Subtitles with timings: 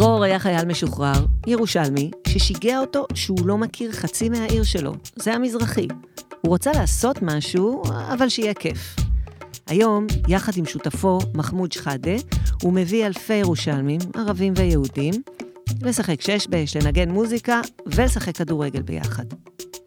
[0.00, 4.94] דרור היה חייל משוחרר, ירושלמי, ששיגע אותו שהוא לא מכיר חצי מהעיר שלו.
[5.16, 5.88] זה המזרחי.
[6.40, 7.82] הוא רוצה לעשות משהו,
[8.12, 8.96] אבל שיהיה כיף.
[9.66, 12.16] היום, יחד עם שותפו מחמוד שחאדה,
[12.62, 15.14] הוא מביא אלפי ירושלמים, ערבים ויהודים,
[15.82, 19.24] לשחק שש באש, לנגן מוזיקה ולשחק כדורגל ביחד.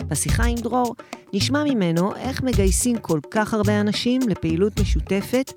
[0.07, 0.95] בשיחה עם דרור
[1.33, 5.53] נשמע ממנו איך מגייסים כל כך הרבה אנשים לפעילות משותפת,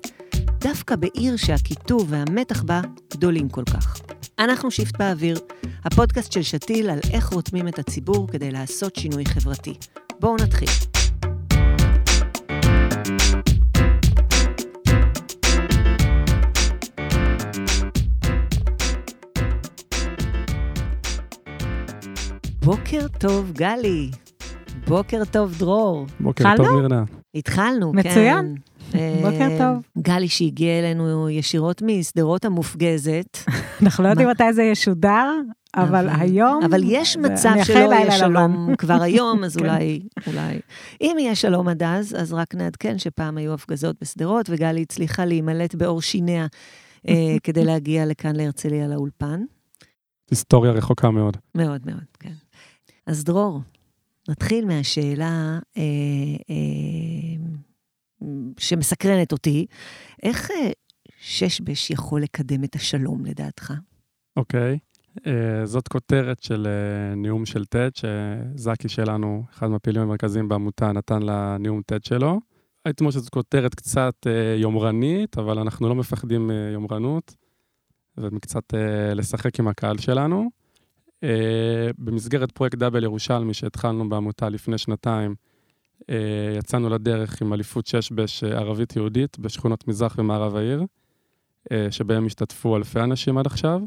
[0.61, 2.81] דווקא בעיר שהקיטוב והמתח בה
[3.13, 4.16] גדולים כל כך.
[4.39, 5.37] אנחנו שיפט באוויר,
[5.85, 9.73] הפודקאסט של שתיל על איך רותמים את הציבור כדי לעשות שינוי חברתי.
[10.19, 10.67] בואו נתחיל.
[22.61, 24.11] בוקר טוב, גלי.
[24.87, 26.05] בוקר טוב, דרור.
[26.19, 26.77] בוקר טוב, התחלנו?
[26.77, 27.03] מירנה.
[27.35, 28.55] התחלנו, מצוין.
[28.55, 28.61] כן.
[28.76, 28.76] אה,
[29.21, 29.83] בוקר טוב.
[29.97, 33.37] גלי שהגיע אלינו ישירות משדרות המופגזת.
[33.81, 34.29] אנחנו לא יודעים?
[34.29, 35.31] מתי זה ישודר,
[35.75, 36.63] אבל היום...
[36.65, 38.75] אבל יש מצב שלא יהיה שלום.
[38.77, 39.65] כבר היום, אז כן.
[39.65, 40.59] אולי, אולי.
[41.01, 45.75] אם יהיה שלום עד אז, אז רק נעדכן שפעם היו הפגזות בשדרות, וגלי הצליחה להימלט
[45.75, 46.47] בעור שיניה
[47.07, 49.43] אה, כדי להגיע לכאן להרצליה לאולפן.
[50.31, 51.37] היסטוריה רחוקה מאוד.
[51.55, 52.33] מאוד מאוד, כן.
[53.05, 53.61] אז דרור,
[54.29, 55.81] נתחיל מהשאלה אה,
[56.49, 57.36] אה,
[58.57, 59.65] שמסקרנת אותי.
[60.23, 60.71] איך אה,
[61.19, 63.73] ששבש יכול לקדם את השלום, לדעתך?
[64.37, 64.77] אוקיי.
[65.27, 71.21] אה, זאת כותרת של אה, נאום של טד, שזקי שלנו, אחד מהפעילים המרכזיים בעמותה, נתן
[71.21, 72.39] לנאום טד שלו.
[72.85, 77.35] הייתי אומר שזו כותרת קצת אה, יומרנית, אבל אנחנו לא מפחדים מיומרנות,
[78.17, 80.49] ומקצת אה, לשחק עם הקהל שלנו.
[81.23, 85.35] אה, במסגרת פרויקט דאבל ירושלמי שהתחלנו בעמותה לפני שנתיים,
[86.57, 90.85] יצאנו לדרך עם אליפות שש-בש אה, ערבית-יהודית בשכונות מזרח ומערב העיר,
[91.71, 93.81] אה, שבהם השתתפו אלפי אנשים עד עכשיו.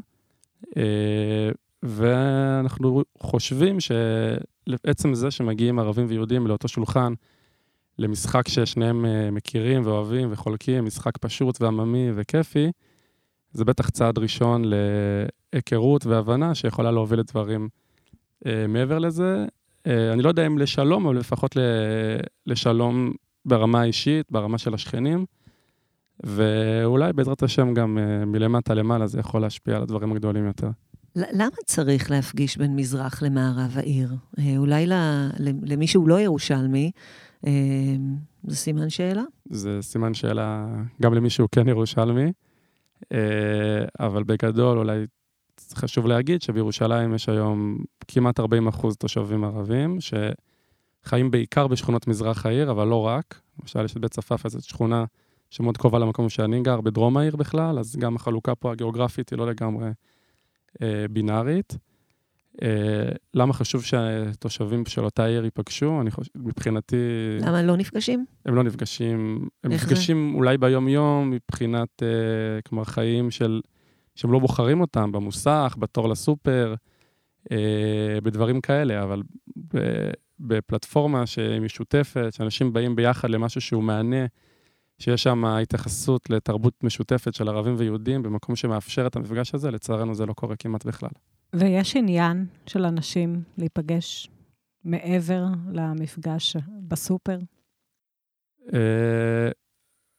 [0.77, 1.49] אה,
[1.83, 7.13] ואנחנו חושבים שעצם זה שמגיעים ערבים ויהודים לאותו שולחן,
[7.99, 12.71] למשחק ששניהם אה, מכירים ואוהבים וחולקים, משחק פשוט ועממי וכיפי,
[13.51, 14.63] זה בטח צעד ראשון
[15.53, 17.69] להיכרות והבנה שיכולה להוביל לדברים
[18.45, 19.45] אה, מעבר לזה.
[19.87, 21.57] אה, אני לא יודע אם לשלום, אבל לפחות
[22.45, 23.13] לשלום
[23.45, 25.25] ברמה האישית, ברמה של השכנים,
[26.23, 30.69] ואולי בעזרת השם גם אה, מלמטה למעלה זה יכול להשפיע על הדברים הגדולים יותר.
[31.15, 34.15] למה צריך להפגיש בין מזרח למערב העיר?
[34.39, 34.85] אה, אולי
[35.39, 36.91] למי שהוא לא ירושלמי,
[38.43, 39.23] זה סימן שאלה?
[39.49, 40.67] זה סימן שאלה
[41.01, 42.31] גם למי שהוא כן ירושלמי,
[43.99, 45.05] אבל בגדול אולי
[45.73, 49.97] חשוב להגיד שבירושלים יש היום כמעט 40 אחוז תושבים ערבים,
[51.05, 53.41] שחיים בעיקר בשכונות מזרח העיר, אבל לא רק.
[53.61, 55.05] למשל, יש את בית צפאפא, זאת שכונה
[55.49, 59.47] שמאוד קרובה למקום שאני גר, בדרום העיר בכלל, אז גם החלוקה פה הגיאוגרפית היא לא
[59.47, 59.89] לגמרי
[60.81, 61.77] אה, בינארית.
[62.61, 62.67] אה,
[63.33, 66.01] למה חשוב שהתושבים של אותה עיר ייפגשו?
[66.01, 66.95] אני חושב, מבחינתי...
[67.41, 68.25] למה לא נפגשים?
[68.45, 69.91] הם לא נפגשים, הם איך זה?
[69.91, 73.61] נפגשים אולי ביום-יום מבחינת, אה, כלומר, חיים של,
[74.21, 76.75] שהם לא בוחרים אותם, במוסך, בתור לסופר,
[77.51, 79.21] אה, בדברים כאלה, אבל
[79.73, 79.77] ב,
[80.39, 84.25] בפלטפורמה שהיא משותפת, שאנשים באים ביחד למשהו שהוא מהנה,
[84.99, 90.25] שיש שם התייחסות לתרבות משותפת של ערבים ויהודים, במקום שמאפשר את המפגש הזה, לצערנו זה
[90.25, 91.09] לא קורה כמעט בכלל.
[91.55, 94.29] ויש עניין של אנשים להיפגש
[94.83, 95.43] מעבר
[95.73, 97.39] למפגש בסופר.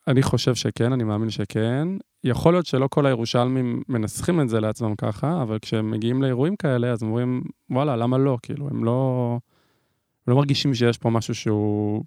[0.08, 1.88] אני חושב שכן, אני מאמין שכן.
[2.24, 6.92] יכול להיות שלא כל הירושלמים מנסחים את זה לעצמם ככה, אבל כשהם מגיעים לאירועים כאלה,
[6.92, 8.38] אז הם אומרים, וואלה, למה לא?
[8.42, 9.38] כאילו, הם לא,
[10.26, 12.04] הם לא מרגישים שיש פה משהו שהוא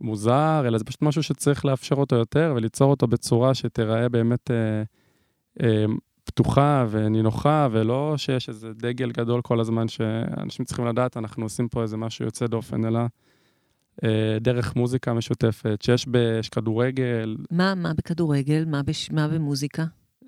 [0.00, 4.82] מוזר, אלא זה פשוט משהו שצריך לאפשר אותו יותר וליצור אותו בצורה שתיראה באמת אה,
[5.62, 5.84] אה,
[6.24, 11.82] פתוחה ונינוחה, ולא שיש איזה דגל גדול כל הזמן שאנשים צריכים לדעת, אנחנו עושים פה
[11.82, 13.00] איזה משהו יוצא דופן, אלא...
[14.04, 16.06] אה, דרך מוזיקה משותפת, שיש
[16.40, 17.36] יש כדורגל.
[17.50, 18.64] מה, מה בכדורגל?
[18.66, 19.10] מה, בש...
[19.10, 19.84] מה במוזיקה?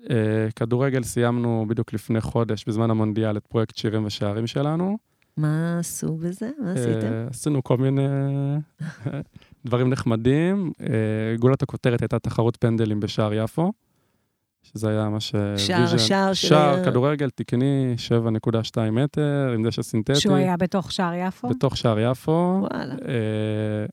[0.09, 4.97] אה, כדורגל סיימנו בדיוק לפני חודש, בזמן המונדיאל, את פרויקט שירים ושערים שלנו.
[5.37, 6.49] מה עשו בזה?
[6.59, 7.13] מה עשיתם?
[7.13, 8.07] אה, עשינו כל מיני
[9.65, 10.71] דברים נחמדים.
[10.81, 13.71] אה, גולת הכותרת הייתה תחרות פנדלים בשער יפו,
[14.73, 15.35] שזה היה ממש...
[15.35, 15.97] אה, שער, vision.
[15.97, 18.57] שער של- שער כדורגל תקני, 7.2
[18.91, 20.15] מטר, עם דשא סינתטי.
[20.15, 21.49] שהוא היה בתוך שער יפו.
[21.49, 22.57] בתוך שער יפו.
[22.61, 22.93] וואלה.
[23.07, 23.85] אה,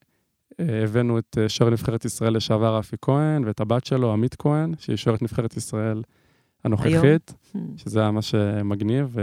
[0.61, 4.73] אה, הבאנו את אה, שוער נבחרת ישראל לשעבר רפי כהן, ואת הבת שלו, עמית כהן,
[4.79, 6.03] שהיא שוערת נבחרת ישראל
[6.65, 7.59] הנוכחית, Hmm.
[7.85, 9.17] שזה היה ממש אה, מגניב,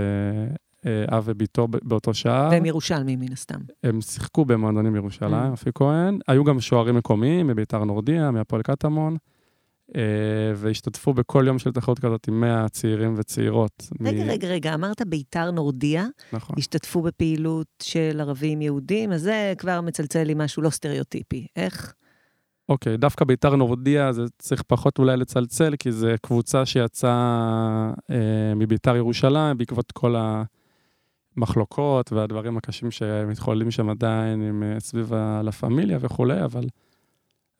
[0.86, 2.50] ואב וביתו ב- באותו שער.
[2.52, 3.60] והם ירושלמים, מן הסתם.
[3.84, 5.54] הם שיחקו במועדונים בירושלים, Mm.
[5.54, 6.19] רפי כהן.
[6.28, 9.18] היו גם שוערים מקומיים, מביתר נורדיה, מהפועל קטמון.
[9.95, 10.01] אה,
[10.56, 13.88] והשתתפו בכל יום של תחרות כזאת עם 100 צעירים וצעירות.
[14.01, 16.56] רגע, מ- רגע, רגע, אמרת ביתר נורדיה, נכון.
[16.59, 21.47] השתתפו בפעילות של ערבים יהודים, אז זה כבר מצלצל לי משהו לא סטריאוטיפי.
[21.56, 21.94] איך?
[22.69, 28.95] אוקיי, דווקא ביתר נורדיה זה צריך פחות אולי לצלצל, כי זו קבוצה שיצאה אה, מביתר
[28.95, 30.15] ירושלים בעקבות כל
[31.38, 36.63] המחלוקות והדברים הקשים שמתחוללים שם עדיין עם, אה, סביב הלה פמיליה וכולי, אבל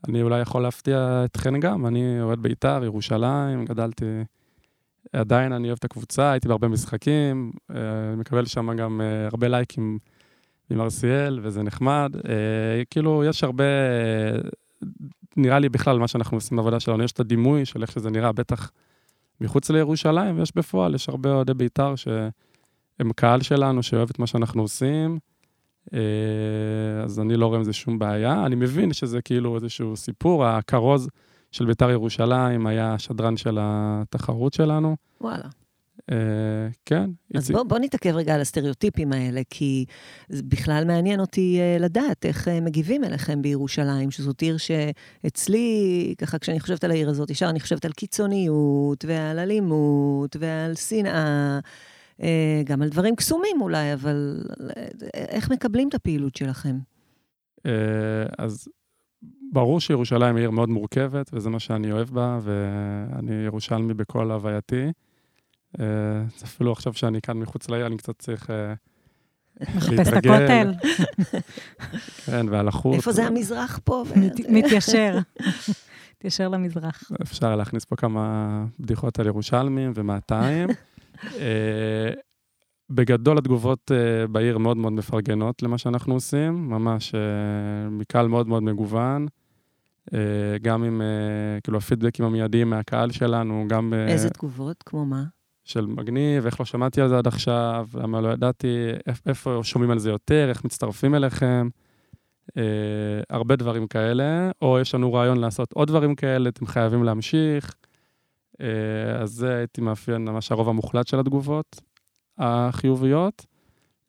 [0.08, 4.06] אני אולי יכול להפתיע אתכן גם, אני אוהד ביתר, ירושלים, גדלתי,
[5.14, 10.00] עדיין אני אוהב את הקבוצה, הייתי בהרבה משחקים, אה, מקבל שם גם אה, הרבה לייקים
[10.72, 12.12] ממרסיאל, וזה נחמד.
[12.16, 13.64] אה, כאילו, יש הרבה...
[15.38, 18.32] נראה לי בכלל, מה שאנחנו עושים בעבודה שלנו, יש את הדימוי של איך שזה נראה,
[18.32, 18.72] בטח
[19.42, 24.62] מחוץ לירושלים, ויש בפועל, יש הרבה אוהדי בית"ר שהם קהל שלנו, שאוהב את מה שאנחנו
[24.62, 25.20] עושים,
[27.06, 28.46] אז אני לא רואה עם זה שום בעיה.
[28.46, 31.10] אני מבין שזה כאילו איזשהו סיפור, הכרוז
[31.52, 34.96] של בית"ר ירושלים היה השדרן של התחרות שלנו.
[35.22, 35.44] וואלה.
[36.12, 36.18] אה,
[36.86, 37.10] כן.
[37.36, 39.86] אז איציק- בוא, בוא נתעכב רגע על הסטריאוטיפים האלה, כי
[40.30, 46.40] זה בכלל מעניין אותי אה, לדעת איך אה, מגיבים אליכם בירושלים, שזאת עיר שאצלי, ככה
[46.40, 51.60] כשאני חושבת על העיר הזאת, ישר אני חושבת על קיצוניות, ועל אלימות, ועל שנאה, אה,
[52.66, 54.44] גם על דברים קסומים אולי, אבל
[54.78, 54.86] אה,
[55.16, 56.78] איך מקבלים את הפעילות שלכם?
[57.66, 57.72] אה,
[58.38, 58.68] אז
[59.52, 64.86] ברור שירושלים היא עיר מאוד מורכבת, וזה מה שאני אוהב בה, ואני ירושלמי בכל הווייתי.
[65.80, 65.86] אה,
[66.44, 68.74] אפילו עכשיו שאני כאן מחוץ לעיר, אני קצת צריך אה,
[69.76, 70.14] מחפש את.
[70.14, 70.74] הכותל,
[72.26, 72.96] כן, והלחות.
[72.96, 74.04] איפה זה המזרח פה?
[74.16, 75.18] מת- מתיישר.
[76.18, 77.04] מתיישר למזרח.
[77.22, 78.50] אפשר להכניס פה כמה
[78.80, 80.70] בדיחות על ירושלמים ומאתיים.
[81.26, 82.10] אה,
[82.90, 87.20] בגדול התגובות אה, בעיר מאוד מאוד מפרגנות למה שאנחנו עושים, ממש אה,
[87.90, 89.28] מקהל מאוד מאוד מגוון.
[90.62, 91.02] גם עם,
[91.64, 94.84] כאילו, הפידבקים המיידיים מהקהל שלנו, גם איזה תגובות?
[94.86, 95.24] כמו מה?
[95.64, 98.68] של מגניב, איך לא שמעתי על זה עד עכשיו, למה לא ידעתי,
[99.10, 101.70] איפ- איפה שומעים על זה יותר, איך מצטרפים אליכם.
[102.58, 102.64] אה,
[103.30, 107.76] הרבה דברים כאלה, או יש לנו רעיון לעשות עוד דברים כאלה, אתם חייבים להמשיך.
[108.62, 111.82] אה, אז זה הייתי מאפיין ממש הרוב המוחלט של התגובות
[112.38, 113.46] החיוביות.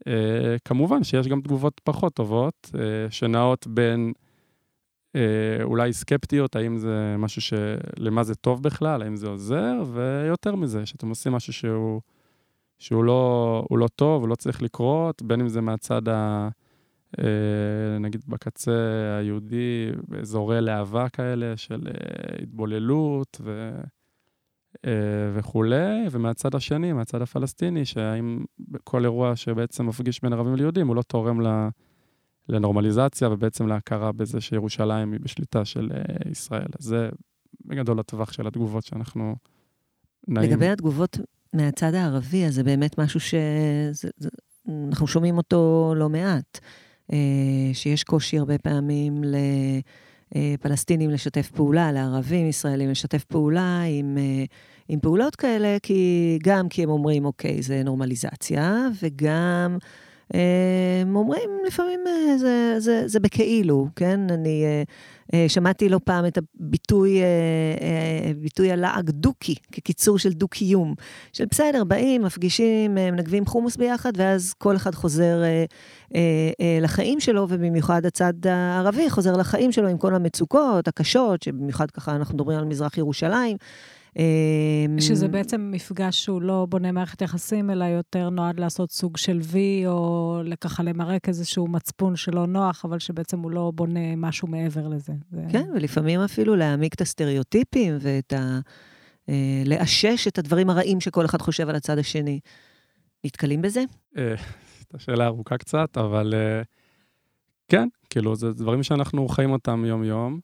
[0.07, 4.13] אה, כמובן שיש גם תגובות פחות טובות, אה, שנעות בין
[5.63, 7.53] אולי סקפטיות, האם זה משהו ש...
[7.97, 12.01] למה זה טוב בכלל, האם זה עוזר, ויותר מזה, שאתם עושים משהו שהוא,
[12.79, 16.49] שהוא לא, הוא לא טוב, הוא לא צריך לקרות, בין אם זה מהצד ה...
[18.01, 18.73] נגיד בקצה
[19.19, 21.89] היהודי, באזורי להבה כאלה של
[22.43, 23.71] התבוללות ו...
[24.87, 24.91] אה,
[25.35, 28.45] וכולי, ומהצד השני, מהצד הפלסטיני, שהאם
[28.85, 31.69] כל אירוע שבעצם מפגיש בין ערבים ליהודים, הוא לא תורם ל...
[32.49, 36.69] לנורמליזציה ובעצם להכרה בזה שירושלים היא בשליטה של אה, ישראל.
[36.79, 37.09] זה
[37.65, 39.37] בגדול הטווח של התגובות שאנחנו
[40.29, 40.51] נעים.
[40.51, 41.19] לגבי התגובות
[41.55, 46.59] מהצד הערבי, אז זה באמת משהו שאנחנו שומעים אותו לא מעט,
[47.13, 47.19] אה,
[47.73, 49.23] שיש קושי הרבה פעמים
[50.35, 54.45] לפלסטינים לשתף פעולה, לערבים ישראלים לשתף פעולה עם, אה,
[54.89, 59.79] עם פעולות כאלה, כי גם כי הם אומרים, אוקיי, זה נורמליזציה, וגם...
[61.03, 64.21] הם אומרים לפעמים אה, זה, זה, זה בכאילו, כן?
[64.31, 64.83] אני אה,
[65.35, 67.21] אה, שמעתי לא פעם את הביטוי,
[68.37, 70.95] ביטוי הלעג דוקי, כקיצור של דו-קיום.
[71.33, 75.43] של בסדר, באים, מפגישים, מנגבים חומוס ביחד, ואז כל אחד חוזר
[76.81, 82.35] לחיים שלו, ובמיוחד הצד הערבי חוזר לחיים שלו עם כל המצוקות הקשות, שבמיוחד ככה אנחנו
[82.35, 83.57] מדברים על מזרח ירושלים.
[84.19, 89.39] אה, שזה בעצם מפגש שהוא לא בונה מערכת יחסים, אלא יותר נועד לעשות סוג של
[89.43, 94.89] וי, או ככה למרק איזשהו מצפון שלא נוח, אבל שבעצם הוא לא בונה משהו מעבר
[94.89, 95.13] לזה.
[95.31, 95.43] זה...
[95.53, 98.61] כן, ולפעמים אפילו להעמיק את הסטריאוטיפים ואת ה...
[99.29, 102.41] אה, לאשש את הדברים הרעים שכל אחד חושב על הצד השני.
[103.25, 103.85] נתקלים בזה?
[104.17, 104.35] אה,
[104.93, 106.63] זו שאלה ארוכה קצת, אבל אה,
[107.69, 110.41] כן, כאילו, זה דברים שאנחנו חיים אותם יום-יום.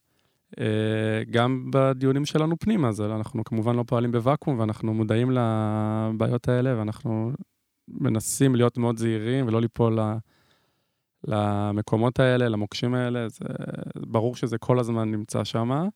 [0.61, 6.79] אה, גם בדיונים שלנו פנימה, זה, אנחנו כמובן לא פועלים בוואקום, ואנחנו מודעים לבעיות האלה,
[6.79, 7.33] ואנחנו
[7.89, 9.99] מנסים להיות מאוד זהירים ולא ליפול
[11.25, 13.29] למקומות האלה, למוקשים האלה.
[13.29, 13.45] זה
[13.97, 15.89] ברור שזה כל הזמן נמצא שם.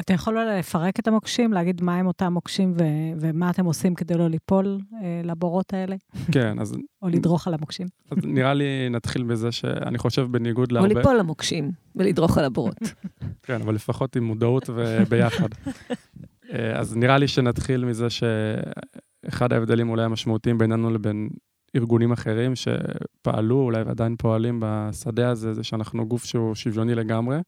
[0.00, 3.94] אתה יכול אולי לפרק את המוקשים, להגיד מה הם אותם מוקשים ו- ומה אתם עושים
[3.94, 5.96] כדי לא ליפול אה, לבורות האלה,
[6.32, 7.86] כן, אז, או לדרוך על המוקשים.
[8.10, 10.94] אז נראה לי נתחיל בזה שאני חושב בניגוד או להרבה...
[10.94, 12.76] ליפול למוקשים ולדרוך על הבורות.
[13.46, 15.48] כן, אבל לפחות עם מודעות וביחד.
[16.52, 21.28] אה, אז נראה לי שנתחיל מזה שאחד ההבדלים אולי המשמעותיים בינינו לבין
[21.76, 27.38] ארגונים אחרים שפעלו, אולי ועדיין פועלים בשדה הזה, זה שאנחנו גוף שהוא שוויוני לגמרי,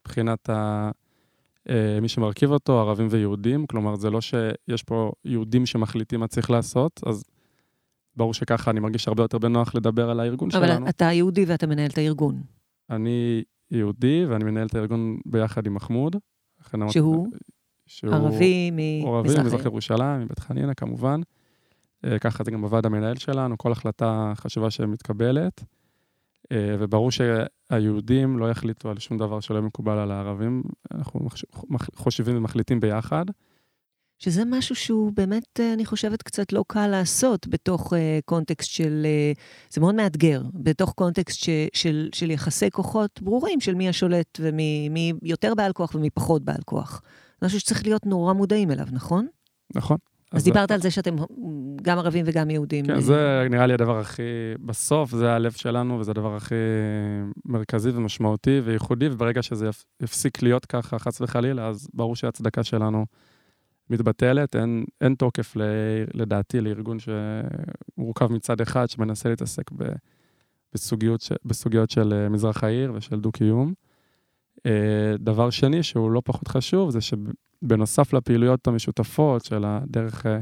[0.00, 0.90] מבחינת אה,
[2.02, 7.00] מי שמרכיב אותו, ערבים ויהודים, כלומר, זה לא שיש פה יהודים שמחליטים מה צריך לעשות,
[7.06, 7.24] אז
[8.16, 10.88] ברור שככה אני מרגיש הרבה יותר בנוח לדבר על הארגון אבל שלנו.
[10.88, 12.42] אתה יהודי ואתה מנהל את הארגון.
[12.90, 16.16] אני יהודי, ואני מנהל את הארגון ביחד עם מחמוד.
[16.90, 17.28] שהוא?
[17.86, 18.70] שהוא ערבי
[19.02, 19.64] הוא ערבי, ממזרח ממזרח.
[19.64, 21.20] ירושלים, מבית חנינא כמובן.
[22.04, 25.64] אה, ככה זה גם בוועד המנהל שלנו, כל החלטה חשובה שמתקבלת.
[26.52, 30.62] אה, וברור שהיהודים לא יחליטו על שום דבר שלא מקובל על הערבים.
[30.94, 31.28] אנחנו
[31.94, 33.24] חושבים ומחליטים ביחד.
[34.22, 39.02] שזה משהו שהוא באמת, אה, אני חושבת, קצת לא קל לעשות בתוך אה, קונטקסט של...
[39.04, 39.32] אה,
[39.70, 44.88] זה מאוד מאתגר, בתוך קונטקסט ש, של, של יחסי כוחות ברורים של מי השולט ומי
[44.88, 47.02] מי יותר בעל כוח ומי פחות בעל כוח.
[47.42, 49.26] משהו שצריך להיות נורא מודעים אליו, נכון?
[49.74, 49.96] נכון?
[50.32, 51.16] אז דיברת על זה שאתם
[51.82, 52.86] גם ערבים וגם יהודים.
[52.86, 54.22] כן, זה נראה לי הדבר הכי...
[54.60, 56.54] בסוף זה הלב שלנו, וזה הדבר הכי
[57.44, 63.06] מרכזי ומשמעותי וייחודי, וברגע שזה יפ- יפסיק להיות ככה, חס וחלילה, אז ברור שההצדקה שלנו
[63.90, 64.56] מתבטלת.
[64.56, 65.62] אין, אין תוקף, ל,
[66.14, 69.84] לדעתי, לארגון שמורכב מצד אחד, שמנסה להתעסק ב,
[70.74, 73.72] בסוגיות, ש, בסוגיות של אה, מזרח העיר ושל דו-קיום.
[74.66, 77.00] אה, דבר שני, שהוא לא פחות חשוב, זה
[77.62, 80.26] שבנוסף לפעילויות המשותפות של הדרך...
[80.26, 80.40] אה,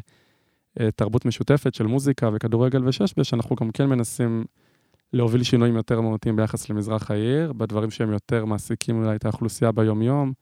[0.80, 4.44] אה, תרבות משותפת של מוזיקה וכדורגל וששבש, אנחנו גם כן מנסים
[5.12, 10.32] להוביל שינויים יותר מהותיים ביחס למזרח העיר, בדברים שהם יותר מעסיקים אולי את האוכלוסייה ביום-יום,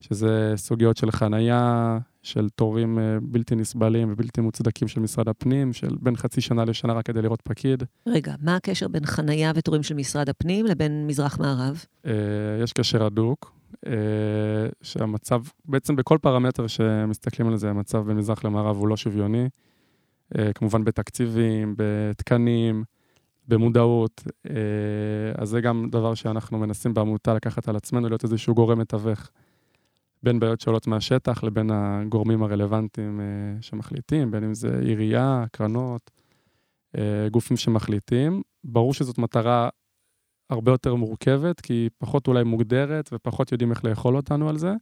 [0.00, 5.96] שזה סוגיות של חנייה, של תורים אה, בלתי נסבלים ובלתי מוצדקים של משרד הפנים, של
[6.00, 7.82] בין חצי שנה לשנה רק כדי לראות פקיד.
[8.06, 11.84] רגע, מה הקשר בין חנייה ותורים של משרד הפנים לבין מזרח-מערב?
[12.62, 13.52] יש קשר הדוק,
[14.82, 19.48] שהמצב, בעצם בכל פרמטר שמסתכלים על זה, המצב בין מזרח למערב הוא לא שוויוני.
[20.38, 22.84] אה, כמובן בתקציבים, בתקנים,
[23.48, 24.22] במודעות.
[24.50, 24.54] אה,
[25.34, 29.30] אז זה גם דבר שאנחנו מנסים בעמותה לקחת על עצמנו, להיות איזשהו גורם מתווך
[30.22, 36.10] בין בעיות שעולות מהשטח לבין הגורמים הרלוונטיים אה, שמחליטים, בין אם זה עירייה, קרנות,
[36.98, 38.42] אה, גופים שמחליטים.
[38.64, 39.68] ברור שזאת מטרה
[40.50, 44.72] הרבה יותר מורכבת, כי היא פחות אולי מוגדרת ופחות יודעים איך לאכול אותנו על זה,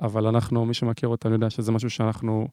[0.00, 2.48] אבל אנחנו, מי שמכיר אותנו יודע שזה משהו שאנחנו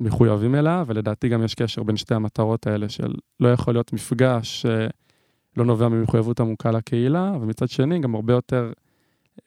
[0.00, 4.62] מחויבים אליו, ולדעתי גם יש קשר בין שתי המטרות האלה של לא יכול להיות מפגש
[4.62, 8.72] שלא נובע ממחויבות עמוקה לקהילה, ומצד שני גם הרבה יותר,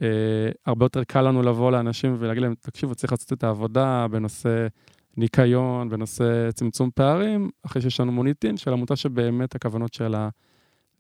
[0.02, 0.08] אה,
[0.66, 4.68] הרבה יותר קל לנו לבוא לאנשים ולהגיד להם, תקשיבו, צריך לעשות את העבודה בנושא
[5.18, 10.30] ניקיון, בנושא צמצום פערים, אחרי שיש לנו מוניטין של עמותה שבאמת הכוונות שלה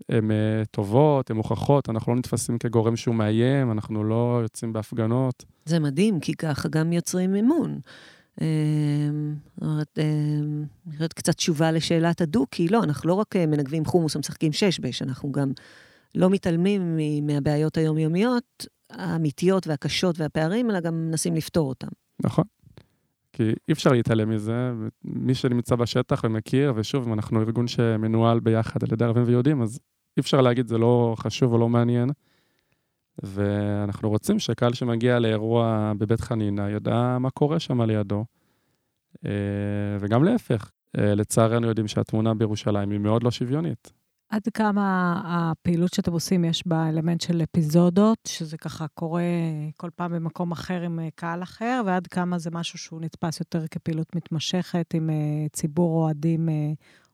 [0.09, 5.45] הן אה, טובות, הן מוכחות, אנחנו לא נתפסים כגורם שהוא מאיים, אנחנו לא יוצאים בהפגנות.
[5.65, 7.79] זה מדהים, כי ככה גם יוצרים אמון.
[8.41, 9.99] אמ, זאת אומרת,
[10.99, 12.67] אמ, קצת תשובה לשאלת הדוקי.
[12.67, 15.51] לא, אנחנו לא רק אה, מנגבים חומוס ומשחקים שש-בש, אנחנו גם
[16.15, 21.87] לא מתעלמים מהבעיות היומיומיות, האמיתיות והקשות והפערים, אלא גם מנסים לפתור אותם.
[22.23, 22.43] נכון.
[23.37, 24.71] כי אי אפשר להתעלם מזה,
[25.03, 29.79] מי שנמצא בשטח ומכיר, ושוב, אם אנחנו ארגון שמנוהל ביחד על ידי ערבים ויהודים, אז
[30.17, 32.09] אי אפשר להגיד זה לא חשוב או לא מעניין.
[33.23, 38.25] ואנחנו רוצים שקהל שמגיע לאירוע בבית חנינא ידע מה קורה שם לידו.
[39.25, 39.31] אה,
[39.99, 43.93] וגם להפך, אה, לצערנו יודעים שהתמונה בירושלים היא מאוד לא שוויונית.
[44.29, 49.21] עד כמה הפעילות שאתם עושים, יש בה אלמנט של אפיזודות, שזה ככה קורה
[49.77, 53.67] כל פעם במקום אחר עם אה, קהל אחר, ועד כמה זה משהו שהוא נתפס יותר
[53.67, 55.15] כפעילות מתמשכת עם אה,
[55.53, 56.53] ציבור אוהדים אה,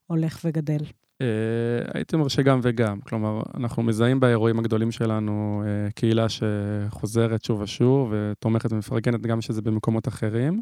[0.08, 0.84] הולך וגדל.
[1.93, 3.01] הייתי אומר שגם וגם.
[3.01, 5.63] כלומר, אנחנו מזהים באירועים הגדולים שלנו
[5.96, 10.62] קהילה שחוזרת שוב ושוב ותומכת ומפרגנת גם שזה במקומות אחרים.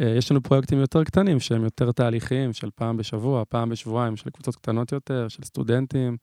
[0.00, 4.30] אה, יש לנו פרויקטים יותר קטנים שהם יותר תהליכיים, של פעם בשבוע, פעם בשבועיים, של
[4.30, 6.16] קבוצות קטנות יותר, של סטודנטים.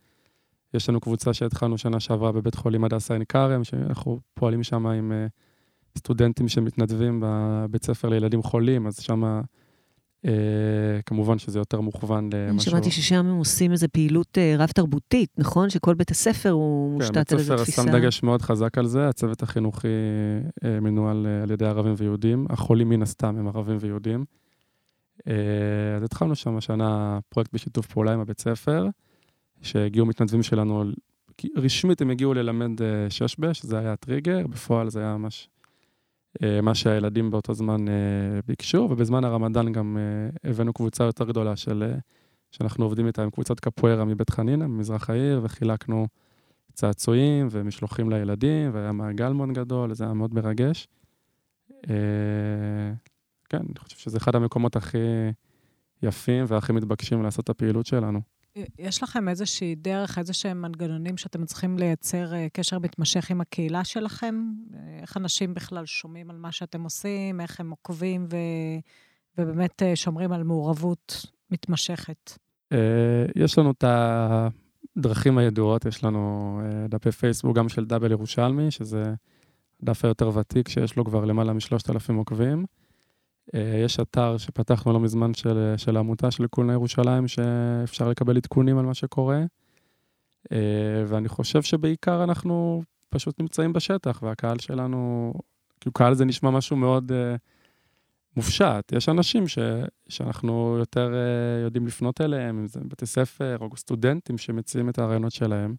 [0.74, 5.12] יש לנו קבוצה שהתחלנו שנה שעברה בבית חולים הדסה עין כרם, שאנחנו פועלים שם עם
[5.12, 5.27] אה,
[5.97, 9.41] סטודנטים שמתנדבים בבית ספר לילדים חולים, אז שם
[10.25, 10.31] אה,
[11.05, 12.71] כמובן שזה יותר מוכוון אני למשהו...
[12.71, 15.69] שמעתי ששם הם עושים איזו פעילות אה, רב-תרבותית, נכון?
[15.69, 17.83] שכל בית הספר הוא כן, מושתת בית על איזו תפיסה.
[17.83, 19.88] שם דגש מאוד חזק על זה, הצוות החינוכי
[20.63, 24.25] אה, מנוהל אה, על ידי ערבים ויהודים, החולים מן הסתם הם ערבים ויהודים.
[25.27, 25.33] אה,
[25.97, 28.88] אז התחלנו שם השנה פרויקט בשיתוף פעולה עם הבית ספר,
[29.62, 30.83] שהגיעו מתנדבים שלנו,
[31.57, 35.50] רשמית הם הגיעו ללמד אה, שש-בש, זה היה הטריגר, בפועל זה היה ממש
[36.63, 37.94] מה שהילדים באותו זמן אה,
[38.48, 41.98] ביקשו, ובזמן הרמדאן גם אה, הבאנו קבוצה יותר גדולה של, אה,
[42.51, 46.08] שאנחנו עובדים איתה עם קבוצת קפוארה מבית חנינא, ממזרח העיר, וחילקנו
[46.74, 50.88] צעצועים ומשלוחים לילדים, והיה מעגל מאוד גדול, זה היה מאוד מרגש.
[51.89, 51.96] אה,
[53.50, 54.98] כן, אני חושב שזה אחד המקומות הכי
[56.03, 58.22] יפים והכי מתבקשים לעשות את הפעילות שלנו.
[58.79, 63.83] יש לכם איזושהי דרך, איזה שהם מנגנונים שאתם צריכים לייצר אה, קשר מתמשך עם הקהילה
[63.83, 64.35] שלכם?
[64.73, 68.37] אה, איך אנשים בכלל שומעים על מה שאתם עושים, איך הם עוקבים ו...
[69.37, 72.31] ובאמת אה, שומרים על מעורבות מתמשכת?
[73.35, 73.83] יש לנו את
[74.97, 79.13] הדרכים הידועות, יש לנו דפי פייסבוק גם של דאבל ירושלמי, שזה
[79.83, 82.65] דף היותר ותיק, שיש לו כבר למעלה משלושת אלפים עוקבים.
[83.55, 88.77] אה, יש אתר שפתחנו לא מזמן של, של העמותה של קולנה ירושלים, שאפשר לקבל עדכונים
[88.77, 89.43] על מה שקורה.
[90.51, 95.33] אה, ואני חושב שבעיקר אנחנו פשוט נמצאים בשטח, והקהל שלנו,
[95.79, 97.11] כאילו קהל זה נשמע משהו מאוד
[98.35, 98.91] מופשט.
[98.91, 99.59] יש אנשים ש,
[100.09, 101.13] שאנחנו יותר
[101.63, 105.75] יודעים לפנות אליהם, אם זה בתי ספר או סטודנטים שמציעים את הרעיונות שלהם.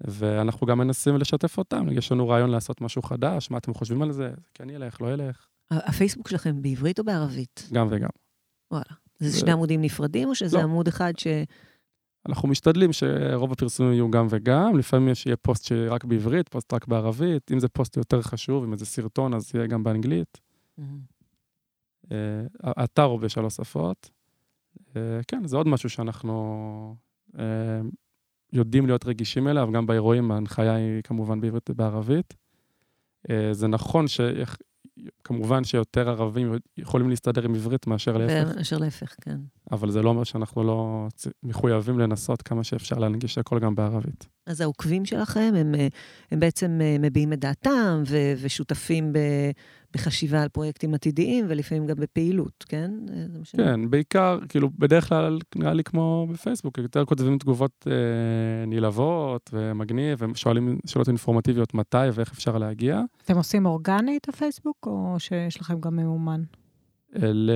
[0.00, 1.86] ואנחנו גם מנסים לשתף אותם.
[1.92, 4.30] יש לנו רעיון לעשות משהו חדש, מה אתם חושבים על זה?
[4.54, 5.46] כן ילך, לא ילך.
[5.70, 7.68] הפייסבוק שלכם בעברית או בערבית?
[7.72, 8.08] גם וגם.
[8.70, 8.84] וואלה.
[9.18, 10.62] זה, זה שני עמודים נפרדים, או שזה לא.
[10.62, 11.26] עמוד אחד ש...
[12.28, 16.86] אנחנו משתדלים שרוב הפרסומים יהיו גם וגם, לפעמים יש יהיה פוסט שרק בעברית, פוסט רק
[16.86, 20.40] בערבית, אם זה פוסט יותר חשוב, אם זה סרטון, אז יהיה גם באנגלית.
[20.80, 22.12] Mm-hmm.
[22.84, 24.10] אתר הוא בשלוש שפות.
[24.96, 26.96] אה, כן, זה עוד משהו שאנחנו
[27.38, 27.80] אה,
[28.52, 32.34] יודעים להיות רגישים אליו, גם באירועים ההנחיה היא כמובן בעברית ובערבית.
[33.52, 34.06] זה נכון
[35.24, 38.56] כמובן שיותר ערבים יכולים להסתדר עם עברית מאשר להפך.
[38.56, 39.36] מאשר להפך, כן.
[39.72, 41.08] אבל זה לא אומר שאנחנו לא
[41.42, 44.26] מחויבים לנסות כמה שאפשר להנגיש הכל גם בערבית.
[44.46, 45.74] אז העוקבים שלכם, הם,
[46.30, 49.18] הם בעצם אה, מביעים את דעתם ו, ושותפים ב,
[49.94, 52.90] בחשיבה על פרויקטים עתידיים, ולפעמים גם בפעילות, כן?
[53.12, 53.24] אה,
[53.56, 60.18] כן, בעיקר, כאילו, בדרך כלל נראה לי כמו בפייסבוק, יותר כותבים תגובות אה, נלהבות ומגניב,
[60.32, 63.02] ושואלים שאלות אינפורמטיביות מתי ואיך אפשר להגיע.
[63.24, 66.42] אתם עושים אורגנית הפייסבוק, או שיש לכם גם ממומן?
[67.22, 67.52] אלה...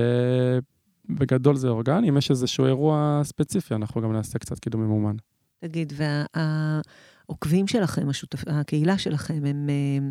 [1.09, 5.15] בגדול זה אורגני, אם יש איזשהו אירוע ספציפי, אנחנו גם נעשה קצת קידום ממומן.
[5.59, 8.43] תגיד, והעוקבים שלכם, השותפ...
[8.47, 9.69] הקהילה שלכם, הם...
[9.69, 10.09] אה,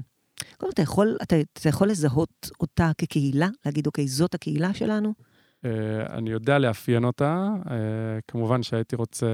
[0.56, 3.48] קודם אתה יכול, אתה, אתה יכול לזהות אותה כקהילה?
[3.66, 5.14] להגיד, אוקיי, זאת הקהילה שלנו?
[5.62, 5.66] Uh,
[6.10, 7.48] אני יודע לאפיין אותה.
[7.64, 7.68] Uh,
[8.28, 9.26] כמובן שהייתי רוצה,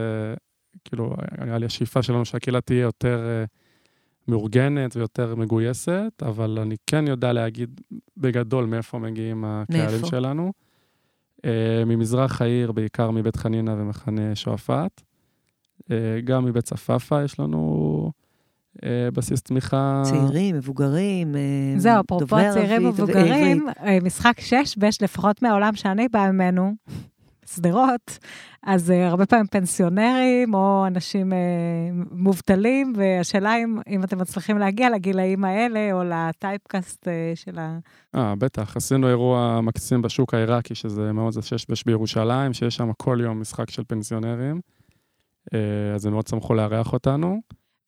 [0.85, 3.49] כאילו, נראה לי השאיפה שלנו שהקהילה תהיה יותר uh,
[4.29, 7.81] מאורגנת ויותר מגויסת, אבל אני כן יודע להגיד
[8.17, 10.07] בגדול מאיפה מגיעים הקהלים מאיפה?
[10.07, 10.53] שלנו.
[11.87, 15.03] ממזרח העיר, בעיקר מבית חנינה ומחנה שועפאט.
[16.25, 18.20] גם מבית צפאפא יש לנו אה,
[19.13, 20.03] בסיס תמיכה...
[20.05, 21.41] צעירים, מבוגרים, אה,
[21.77, 26.75] זהו, אפרופו צעירים ומבוגרים, אה, משחק שש בש, לפחות מהעולם שאני באה ממנו,
[27.47, 28.19] שדרות,
[28.63, 31.33] אז הרבה פעמים פנסיונרים או אנשים
[32.11, 37.79] מובטלים, והשאלה אם, אם אתם מצליחים להגיע לגילאים האלה או לטייפקאסט של ה...
[38.15, 38.77] אה, בטח.
[38.77, 43.41] עשינו אירוע מקסים בשוק העיראקי, שזה מאוד זה שש בש בירושלים, שיש שם כל יום
[43.41, 44.61] משחק של פנסיונרים.
[45.95, 47.41] אז הם מאוד שמחו לארח אותנו.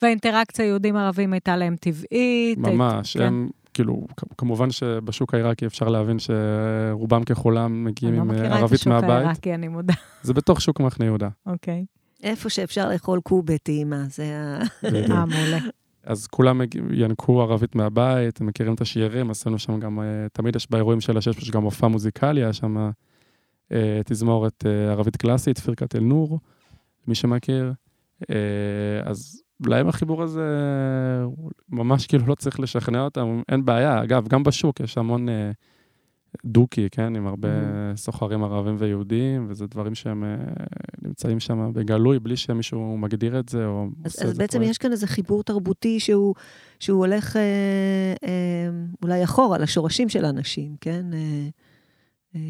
[0.03, 2.59] והאינטראקציה יהודים-ערבים הייתה להם טבעית.
[2.59, 3.23] ממש, כן.
[3.23, 4.07] הם, כאילו,
[4.38, 8.51] כמובן שבשוק העיראקי אפשר להבין שרובם ככולם מגיעים עם ערבית מהבית.
[8.53, 9.95] אני לא מכירה את השוק העיראקי, אני מודה.
[10.23, 11.29] זה בתוך שוק מחנה יהודה.
[11.47, 11.85] אוקיי.
[12.23, 14.62] איפה שאפשר לאכול קובה טעימה, זה ה...
[14.85, 15.59] אה, מעולה.
[16.05, 16.61] אז כולם
[16.93, 21.17] ינקו ערבית מהבית, הם מכירים את השירים, עשינו שם גם, אה, תמיד יש באירועים של
[21.17, 22.91] השש, יש גם מופע מוזיקלי, היה שם
[23.73, 26.38] אה, תזמורת ערבית קלאסית, פירקת אל-נור,
[27.07, 27.73] מי שמכיר.
[29.05, 30.46] אז להם החיבור הזה
[31.68, 34.03] ממש כאילו לא צריך לשכנע אותם, אין בעיה.
[34.03, 35.51] אגב, גם בשוק יש המון אה,
[36.44, 37.16] דוקי, כן?
[37.16, 37.96] עם הרבה mm-hmm.
[37.96, 40.37] סוחרים ערבים ויהודים, וזה דברים שהם אה,
[41.03, 44.33] נמצאים שם בגלוי, בלי שמישהו מגדיר את זה או אז, עושה אז את זה.
[44.33, 44.70] אז בעצם פרויקט.
[44.70, 46.35] יש כאן איזה חיבור תרבותי שהוא,
[46.81, 47.42] שהוא הולך אה,
[48.25, 48.70] אה,
[49.03, 51.07] אולי אחורה, לשורשים של האנשים, כן?
[51.12, 51.48] אה,
[52.35, 52.40] אה,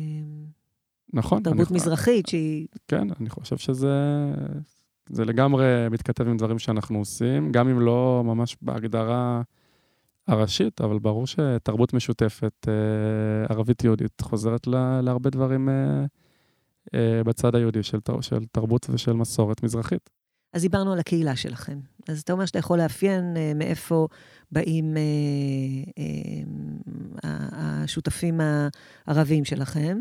[1.13, 1.43] נכון.
[1.43, 2.67] תרבות אני, מזרחית שהיא...
[2.89, 3.95] כן, אני חושב שזה
[5.09, 9.43] זה לגמרי מתכתב עם דברים שאנחנו עושים, גם אם לא ממש בהגדרה
[10.27, 16.05] הראשית, אבל ברור שתרבות משותפת, אה, ערבית-יהודית, חוזרת לה, להרבה דברים אה,
[16.95, 20.11] אה, בצד היהודי של, של תרבות ושל מסורת מזרחית.
[20.53, 21.79] אז דיברנו על הקהילה שלכם.
[22.09, 24.09] אז אתה אומר שאתה יכול לאפיין אה, מאיפה
[24.53, 25.03] באים אה,
[27.25, 28.41] אה, השותפים
[29.07, 30.01] הערבים שלכם.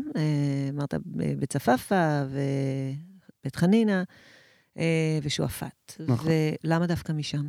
[0.70, 4.02] אמרת בצפאפא ובית חנינא.
[4.78, 5.92] אה, ושועפאט.
[6.08, 6.30] נכון.
[6.64, 7.46] ולמה דווקא משם?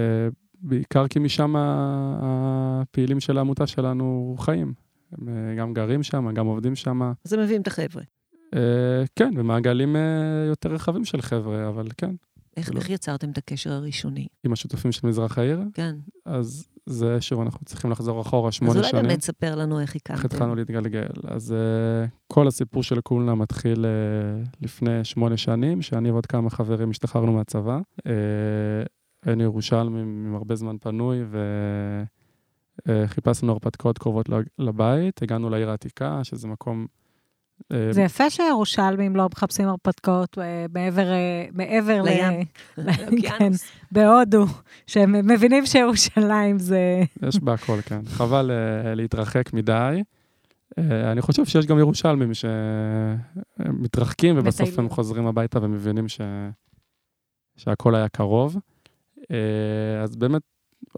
[0.00, 4.74] אה, בעיקר כי משם הפעילים של העמותה שלנו חיים.
[5.12, 7.12] הם אה, גם גרים שם, גם עובדים שם.
[7.24, 8.02] אז הם מביאים את החבר'ה.
[9.16, 9.96] כן, במעגלים
[10.48, 12.14] יותר רחבים של חבר'ה, אבל כן.
[12.58, 14.26] איך, כאילו- איך יצרתם את הקשר הראשוני?
[14.44, 15.96] עם השותפים של מזרח העיר, כן.
[16.24, 19.02] אז זה שוב, אנחנו צריכים לחזור אחורה אז שמונה אולי שנים.
[19.02, 20.26] באמת ספר לנו איך איך הקמתם.
[20.26, 21.06] התחלנו להתגלגל.
[21.24, 26.90] אז uh, כל הסיפור של קולנה מתחיל uh, לפני שמונה שנים, שאני ועוד כמה חברים
[26.90, 27.80] השתחררנו מהצבא.
[28.00, 28.02] Uh,
[29.24, 31.18] היינו ירושלמים עם הרבה זמן פנוי,
[32.88, 35.22] וחיפשנו הרפתקאות קרובות לג- לבית.
[35.22, 36.86] הגענו לעיר העתיקה, שזה מקום...
[37.72, 42.08] אה, זה יפה שירושלמים לא מחפשים הרפתקאות אה, מעבר, אה, מעבר ל...
[42.08, 42.44] לים.
[42.76, 43.64] כן, אוקיינוס.
[43.92, 44.44] בהודו,
[44.86, 47.02] שהם מבינים שירושלים זה...
[47.28, 48.00] יש בה הכל, כן.
[48.06, 48.50] חבל
[48.94, 50.02] להתרחק מדי.
[50.78, 52.30] אני חושב שיש גם ירושלמים
[53.58, 54.78] שמתרחקים, ובסוף.
[54.78, 56.20] הם חוזרים הביתה ומבינים ש...
[57.56, 58.56] שהכל היה קרוב.
[60.02, 60.42] אז באמת,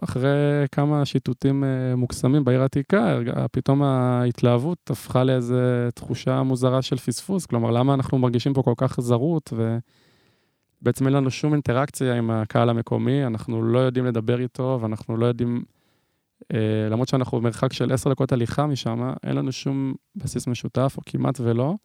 [0.03, 3.17] אחרי כמה שיטוטים uh, מוקסמים בעיר העתיקה,
[3.51, 5.55] פתאום ההתלהבות הפכה לאיזו
[5.93, 7.45] תחושה מוזרה של פספוס.
[7.45, 9.53] כלומר, למה אנחנו מרגישים פה כל כך זרות,
[10.81, 15.25] ובעצם אין לנו שום אינטראקציה עם הקהל המקומי, אנחנו לא יודעים לדבר איתו, ואנחנו לא
[15.25, 15.63] יודעים...
[16.53, 21.01] אה, למרות שאנחנו במרחק של עשר דקות הליכה משם, אין לנו שום בסיס משותף, או
[21.05, 21.75] כמעט ולא.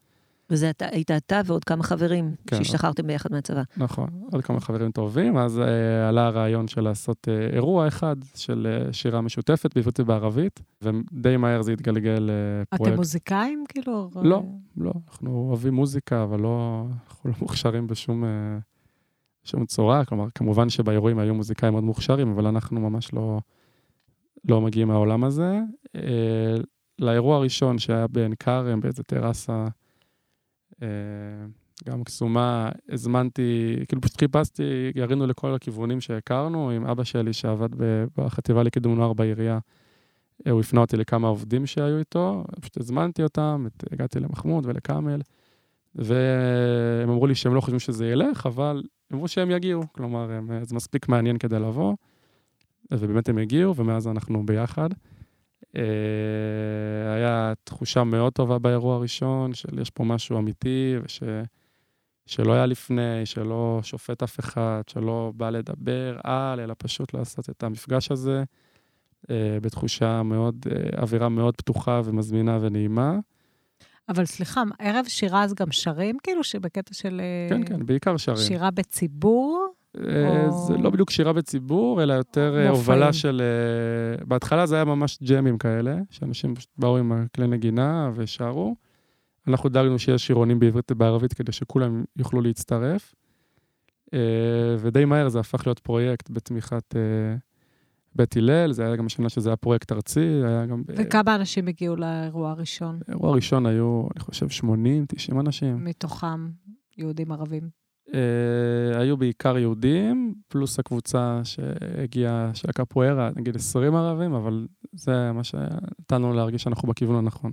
[0.50, 2.56] וזה אתה, היית אתה ועוד כמה חברים כן.
[2.56, 3.62] שהשתחררתם ביחד מהצבא.
[3.76, 8.66] נכון, עוד כמה חברים טובים, אז אה, עלה הרעיון של לעשות אה, אירוע אחד של
[8.86, 12.30] אה, שירה משותפת בעברית ובערבית, ודי מהר זה התגלגל
[12.62, 12.96] אתם לפרויקט.
[12.96, 14.10] מוזיקאים, כאילו?
[14.22, 14.42] לא.
[14.76, 18.58] לא, אנחנו אוהבים מוזיקה, אבל לא, אנחנו לא מוכשרים בשום אה,
[19.44, 20.04] שום צורה.
[20.04, 23.40] כלומר, כמובן שבאירועים היו מוזיקאים מאוד מוכשרים, אבל אנחנו ממש לא,
[24.48, 25.60] לא מגיעים מהעולם הזה.
[25.96, 26.56] אה,
[26.98, 29.68] לאירוע הראשון שהיה בעין כרם, באיזה טרסה, אה,
[31.84, 37.68] גם קסומה, הזמנתי, כאילו פשוט חיפשתי, ירינו לכל הכיוונים שהכרנו, עם אבא שלי שעבד
[38.16, 39.58] בחטיבה לקידום נוער בעירייה.
[40.46, 45.20] אה, הוא הפנה אותי לכמה עובדים שהיו איתו, פשוט הזמנתי אותם, הגעתי למחמוד ולכאמל,
[45.94, 50.64] והם אמרו לי שהם לא חושבים שזה ילך, אבל אמרו שהם יגיעו, כלומר, הם, אה,
[50.64, 51.94] זה מספיק מעניין כדי לבוא,
[52.90, 54.88] ובאמת הם הגיעו, ומאז אנחנו ביחד.
[55.76, 55.82] אה,
[57.14, 61.22] היה תחושה מאוד טובה באירוע הראשון, של יש פה משהו אמיתי, וש...
[62.26, 67.62] שלא היה לפני, שלא שופט אף אחד, שלא בא לדבר על, אלא פשוט לעשות את
[67.62, 68.44] המפגש הזה
[69.30, 73.18] אה, בתחושה מאוד, אה, אווירה מאוד פתוחה ומזמינה ונעימה.
[74.08, 77.20] אבל סליחה, ערב שירה אז גם שרים, כאילו, שבקטע של...
[77.48, 78.46] כן, כן, בעיקר שרים.
[78.46, 79.75] שירה בציבור?
[79.96, 82.74] או- זה לא בדיוק שירה בציבור, אלא יותר אה, מופעים.
[82.74, 83.42] הובלה של...
[83.42, 88.76] אה, בהתחלה זה היה ממש ג'מים כאלה, שאנשים פשוט באו עם הכלי נגינה ושרו.
[89.48, 93.14] אנחנו דאגנו שיש שירונים בעברית ובערבית כדי שכולם יוכלו להצטרף.
[94.14, 94.18] אה,
[94.78, 96.94] ודי מהר זה הפך להיות פרויקט בתמיכת
[98.14, 100.82] בית הלל, זה היה גם השנה שזה היה פרויקט ארצי, היה גם...
[100.88, 102.98] וכמה אנשים הגיעו לאירוע הראשון?
[103.08, 105.84] באירוע הראשון היו, אני חושב, 80, 90 אנשים.
[105.84, 106.48] מתוכם
[106.96, 107.85] יהודים ערבים.
[108.14, 115.44] אה, היו בעיקר יהודים, פלוס הקבוצה שהגיעה, של הקפוארה, נגיד 20 ערבים, אבל זה מה
[115.44, 117.52] שנתן לנו להרגיש שאנחנו בכיוון הנכון.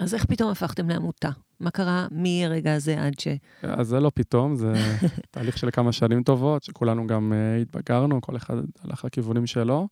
[0.00, 1.28] אז איך פתאום הפכתם לעמותה?
[1.60, 3.28] מה קרה מהרגע הזה עד ש...
[3.62, 4.72] אז זה לא פתאום, זה
[5.30, 9.88] תהליך של כמה שנים טובות, שכולנו גם uh, התבגרנו, כל אחד הלך לכיוונים שלו.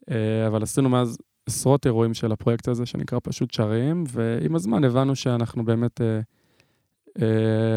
[0.00, 0.14] Uh,
[0.46, 5.64] אבל עשינו מאז עשרות אירועים של הפרויקט הזה, שנקרא פשוט שרים, ועם הזמן הבנו שאנחנו
[5.64, 6.04] באמת uh,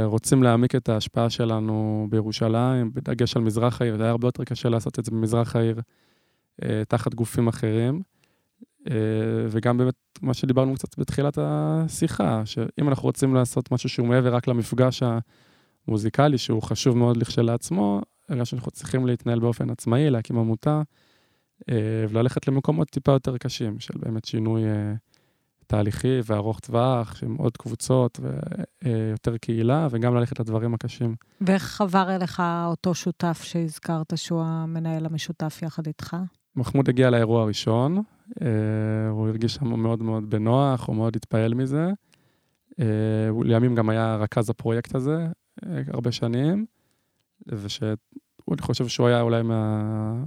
[0.06, 4.70] רוצים להעמיק את ההשפעה שלנו בירושלים, בדגש על מזרח העיר, זה היה הרבה יותר קשה
[4.70, 5.82] לעשות את זה במזרח העיר,
[6.62, 8.02] uh, תחת גופים אחרים.
[8.80, 8.92] Uh,
[9.50, 14.48] וגם באמת מה שדיברנו קצת בתחילת השיחה, שאם אנחנו רוצים לעשות משהו שהוא מעבר רק
[14.48, 15.04] למפגש
[15.88, 20.82] המוזיקלי, שהוא חשוב מאוד לכשלעצמו, הרי שאנחנו צריכים להתנהל באופן עצמאי, להקים עמותה,
[22.10, 24.62] וללכת למקומות טיפה יותר קשים, של באמת שינוי
[25.68, 28.20] תהליכי וארוך טווח, עם עוד קבוצות
[28.84, 31.16] ויותר קהילה, וגם ללכת לדברים הקשים.
[31.42, 36.18] ואיך עבר אליך אותו שותף שהזכרת שהוא המנהל המשותף יחד איתך?
[36.56, 38.02] מחמוד הגיע לאירוע הראשון,
[38.42, 41.90] אה, הוא הרגיש שם מאוד מאוד בנוח, הוא מאוד התפעל מזה.
[42.80, 45.28] אה, הוא לימים גם היה רכז הפרויקט הזה
[45.66, 46.66] אה, הרבה שנים,
[47.48, 47.96] ושאני
[48.62, 50.24] חושב שהוא היה אולי מה...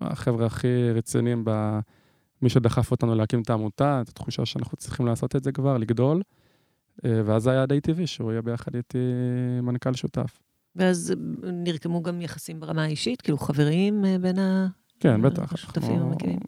[0.00, 1.78] מהחבר'ה הכי רציניים, ב...
[2.42, 6.22] מי שדחף אותנו להקים את העמותה, את התחושה שאנחנו צריכים לעשות את זה כבר, לגדול.
[7.04, 8.98] אה, ואז היה די טבעי שהוא יהיה ביחד איתי
[9.62, 10.38] מנכ"ל שותף.
[10.76, 11.14] ואז
[11.52, 14.66] נרקמו גם יחסים ברמה האישית, כאילו חברים אה, בין ה...
[15.00, 15.52] כן, בטח.
[15.52, 16.38] השותפים אנחנו- המקימים.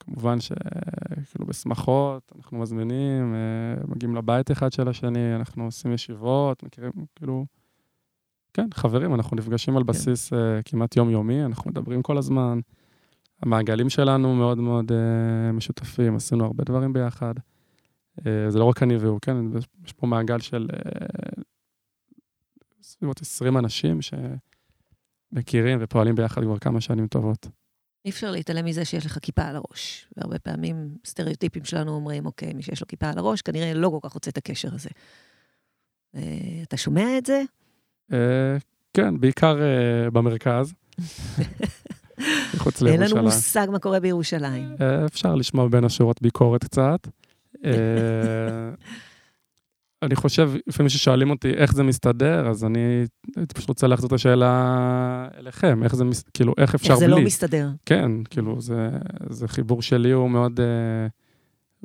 [0.00, 6.92] כמובן שכאילו בשמחות, אנחנו מזמינים, אה, מגיעים לבית אחד של השני, אנחנו עושים ישיבות, מכירים,
[7.16, 7.46] כאילו...
[8.54, 12.60] כן, חברים, אנחנו נפגשים על בסיס אה, כמעט יומיומי, אנחנו מדברים כל הזמן.
[13.42, 17.34] המעגלים שלנו מאוד מאוד אה, משותפים, עשינו הרבה דברים ביחד.
[18.26, 19.36] אה, זה לא רק אני והוא, כן,
[19.84, 21.42] יש פה מעגל של אה,
[22.82, 24.14] סביבות 20 אנשים, ש...
[25.32, 27.48] מכירים ופועלים ביחד כבר כמה שנים טובות.
[28.04, 30.08] אי אפשר להתעלם מזה שיש לך כיפה על הראש.
[30.16, 34.08] והרבה פעמים סטריאוטיפים שלנו אומרים, אוקיי, מי שיש לו כיפה על הראש, כנראה לא כל
[34.08, 34.90] כך רוצה את הקשר הזה.
[36.14, 37.42] אה, אתה שומע את זה?
[38.12, 38.56] אה,
[38.94, 40.74] כן, בעיקר אה, במרכז.
[42.54, 43.18] מחוץ אין לירושלים.
[43.18, 44.76] לנו מושג מה קורה בירושלים.
[44.80, 47.08] אה, אפשר לשמוע בין השורות ביקורת קצת.
[47.64, 47.70] אה,
[50.02, 53.04] אני חושב, לפעמים ששואלים אותי איך זה מסתדר, אז אני
[53.36, 57.08] הייתי פשוט רוצה להחזיר את השאלה אליכם, איך זה, כאילו, איך אפשר איך בלי?
[57.08, 57.68] זה לא מסתדר?
[57.86, 58.90] כן, כאילו, זה,
[59.28, 61.06] זה חיבור שלי הוא מאוד אה,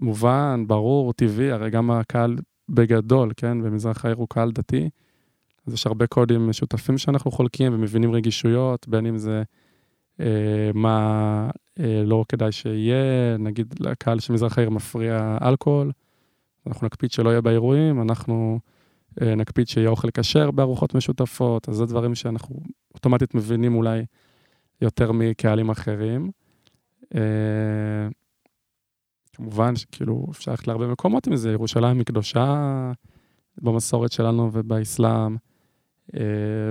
[0.01, 2.37] מובן, ברור, טבעי, הרי גם הקהל
[2.69, 4.89] בגדול, כן, במזרח העיר הוא קהל דתי,
[5.67, 9.43] אז יש הרבה קודים משותפים שאנחנו חולקים ומבינים רגישויות, בין אם זה
[10.73, 15.91] מה אה, לא כדאי שיהיה, נגיד לקהל של מזרח העיר מפריע אלכוהול,
[16.67, 18.59] אנחנו נקפיד שלא יהיה באירועים, אנחנו
[19.21, 22.55] אה, נקפיד שיהיה אוכל כשר בארוחות משותפות, אז זה דברים שאנחנו
[22.93, 24.05] אוטומטית מבינים אולי
[24.81, 26.31] יותר מקהלים אחרים.
[27.15, 27.21] אה,
[29.33, 32.91] כמובן שכאילו אפשר ללכת להרבה מקומות עם זה, ירושלים היא קדושה
[33.61, 35.50] במסורת שלנו ובאסלאם, אה,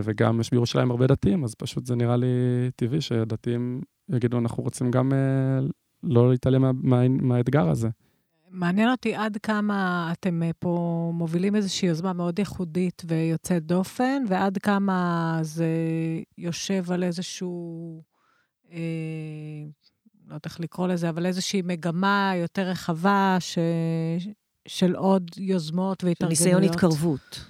[0.04, 2.26] וגם יש בירושלים הרבה דתיים, אז פשוט זה נראה לי
[2.76, 5.66] טבעי שדתיים יגידו, אנחנו רוצים גם אה,
[6.02, 7.88] לא להתעלם מה, מה, מהאתגר הזה.
[8.50, 14.58] מעניין אותי עד כמה אתם אה, פה מובילים איזושהי יוזמה מאוד ייחודית ויוצאת דופן, ועד
[14.58, 15.68] כמה זה
[16.38, 18.02] יושב על איזשהו,
[18.72, 18.78] אה,
[20.26, 23.58] לא יודעת איך לקרוא לזה, אבל איזושהי מגמה יותר רחבה ש,
[24.68, 26.40] של עוד יוזמות והתארגנויות.
[26.40, 27.46] ניסיון התקרבות.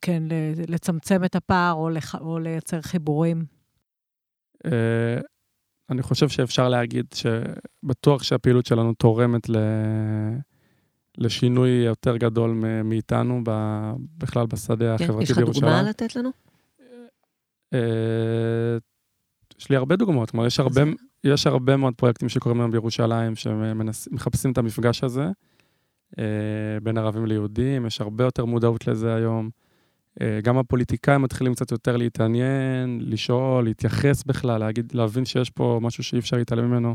[0.00, 0.22] כן,
[0.68, 3.44] לצמצם את הפער או, לח, או לייצר חיבורים.
[4.64, 5.20] אה,
[5.90, 9.56] אני חושב שאפשר להגיד שבטוח שהפעילות שלנו תורמת ל...
[11.18, 12.50] לשינוי יותר גדול
[12.84, 13.50] מאיתנו, ב...
[14.18, 15.04] בכלל בשדה כן?
[15.04, 15.72] החברתי יש לך בירושלים.
[15.72, 16.30] דוגמה לתת לנו?
[17.74, 18.78] אה,
[19.58, 20.82] יש לי הרבה דוגמאות, כלומר, יש הרבה,
[21.24, 25.24] יש הרבה מאוד פרויקטים שקורים היום בירושלים, שמחפשים את המפגש הזה
[26.82, 29.50] בין ערבים ליהודים, יש הרבה יותר מודעות לזה היום.
[30.20, 36.04] אה, גם הפוליטיקאים מתחילים קצת יותר להתעניין, לשאול, להתייחס בכלל, להגיד, להבין שיש פה משהו
[36.04, 36.94] שאי אפשר להתעלם ממנו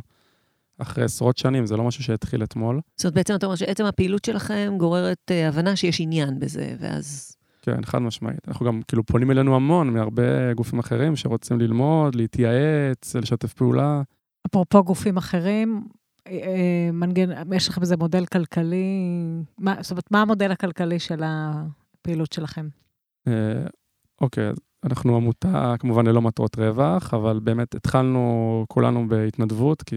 [0.77, 2.81] אחרי עשרות שנים, זה לא משהו שהתחיל אתמול.
[2.95, 7.35] זאת אומרת, בעצם אתה אומר שעצם הפעילות שלכם גוררת אה, הבנה שיש עניין בזה, ואז...
[7.61, 8.47] כן, חד משמעית.
[8.47, 14.01] אנחנו גם כאילו פונים אלינו המון מהרבה גופים אחרים שרוצים ללמוד, להתייעץ, לשתף פעולה.
[14.47, 15.98] אפרופו גופים אחרים, אה, אה,
[16.93, 19.13] מנגן, יש לכם איזה מודל כלכלי,
[19.57, 22.67] מה, זאת אומרת, מה המודל הכלכלי של הפעילות שלכם?
[23.27, 23.63] אה,
[24.21, 24.51] אוקיי,
[24.83, 29.95] אנחנו עמותה כמובן ללא מטרות רווח, אבל באמת התחלנו כולנו בהתנדבות, כי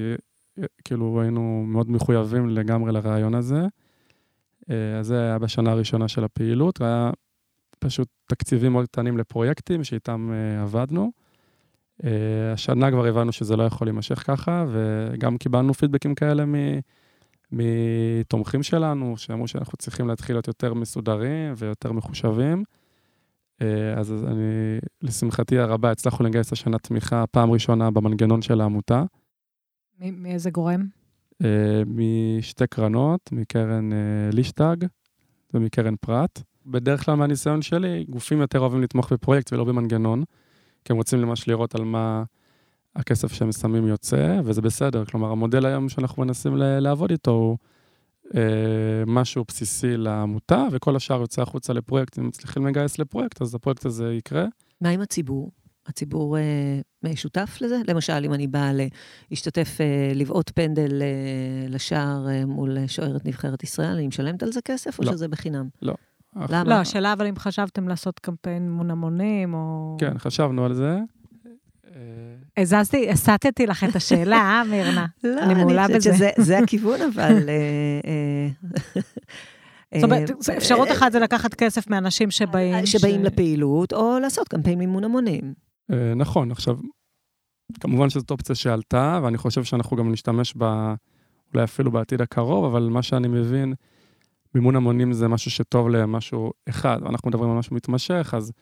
[0.59, 3.66] אה, כאילו היינו מאוד מחויבים לגמרי לרעיון הזה.
[4.71, 7.11] אה, אז זה היה בשנה הראשונה של הפעילות, היה
[7.79, 10.31] פשוט תקציבים מאוד קטנים לפרויקטים שאיתם
[10.62, 11.12] עבדנו.
[12.05, 16.55] אה, השנה כבר הבנו שזה לא יכול להימשך ככה, וגם קיבלנו פידבקים כאלה מ...
[17.53, 22.65] מתומכים שלנו, שאמרו שאנחנו צריכים להתחיל להיות יותר מסודרים ויותר מחושבים.
[23.62, 29.03] אה, אז אני, לשמחתי הרבה, הצלחנו לגייס השנה תמיכה פעם ראשונה במנגנון של העמותה,
[30.01, 30.87] מאיזה גורם?
[31.45, 33.91] אה, משתי קרנות, מקרן
[34.33, 34.77] לישטג
[35.55, 36.43] ומקרן פרט.
[36.67, 40.25] בדרך כלל מהניסיון שלי, גופים יותר אוהבים לתמוך בפרויקט ולא במנגנון,
[40.85, 42.23] כי הם רוצים ממש לראות על מה
[42.97, 45.05] הכסף שהם שמים יוצא, וזה בסדר.
[45.05, 47.57] כלומר, המודל היום שאנחנו מנסים לעבוד איתו הוא
[48.35, 48.40] אה,
[49.07, 52.18] משהו בסיסי לעמותה, וכל השאר יוצא החוצה לפרויקט.
[52.18, 54.45] אם מצליחים לגייס לפרויקט, אז הפרויקט הזה יקרה.
[54.81, 55.51] מה עם הציבור?
[55.87, 57.77] הציבור אה, שותף לזה?
[57.88, 58.71] למשל, אם אני באה
[59.31, 61.07] להשתתף, אה, לבעוט פנדל אה,
[61.68, 65.12] לשער אה, מול שוערת נבחרת ישראל, אני משלמת על זה כסף, או לא.
[65.12, 65.68] שזה בחינם?
[65.85, 65.97] אך-
[66.37, 66.64] למה?
[66.64, 69.97] לא, השאלה אבל אם חשבתם לעשות קמפיין מול המונים, או...
[70.01, 70.99] כן, חשבנו על זה.
[72.57, 75.07] הזזתי, הסטתי לך את השאלה, אה, מירנה?
[75.25, 76.14] לא, אני מעולה חושבת בזה.
[76.14, 77.49] שזה זה הכיוון, אבל...
[77.49, 82.87] אה, אה, זאת אומרת, אה, אפשרות אחת זה לקחת כסף מאנשים שבאים...
[82.87, 85.55] שבאים לפעילות, או לעשות קמפיין מימון המונים.
[86.16, 86.77] נכון, עכשיו,
[87.81, 90.95] כמובן שזאת אופציה שעלתה, ואני חושב שאנחנו גם נשתמש בה
[91.55, 93.75] אולי אפילו בעתיד הקרוב, אבל מה שאני מבין,
[94.55, 98.53] מימון המונים זה משהו שטוב למשהו אחד, ואנחנו מדברים על משהו מתמשך, אז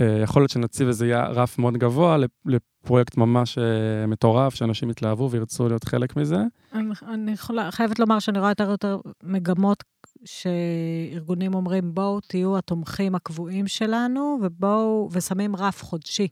[0.00, 5.30] אה, יכול להיות שנציב איזה רף מאוד גבוה לפ- לפרויקט ממש אה, מטורף, שאנשים יתלהבו
[5.30, 6.38] וירצו להיות חלק מזה.
[6.72, 9.84] אני, אני יכולה, חייבת לומר שאני רואה יותר ויותר מגמות
[10.24, 16.28] שארגונים אומרים, בואו תהיו התומכים הקבועים שלנו, ובואו, ושמים רף חודשי.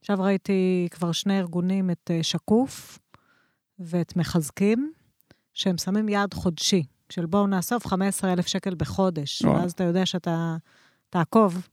[0.00, 2.98] עכשיו ראיתי כבר שני ארגונים, את אה, שקוף
[3.78, 4.92] ואת מחזקים,
[5.54, 9.56] שהם שמים יעד חודשי, של בואו נאסוף 15,000 שקל בחודש, וואו.
[9.56, 10.56] ואז אתה יודע שאתה
[11.10, 11.68] תעקוב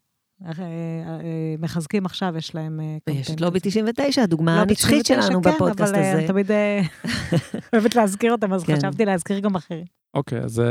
[0.45, 3.17] אה, אה, מחזקים עכשיו, יש להם אה, קמפיין.
[3.17, 6.19] ויש את לובי 99, הדוגמה הנצחית 99, שלנו כן, בפודקאסט אבל אה, הזה.
[6.19, 6.81] אני תמיד אה,
[7.73, 8.75] אוהבת להזכיר אותם, אז כן.
[8.75, 9.85] חשבתי להזכיר גם אחרים.
[10.13, 10.61] אוקיי, אז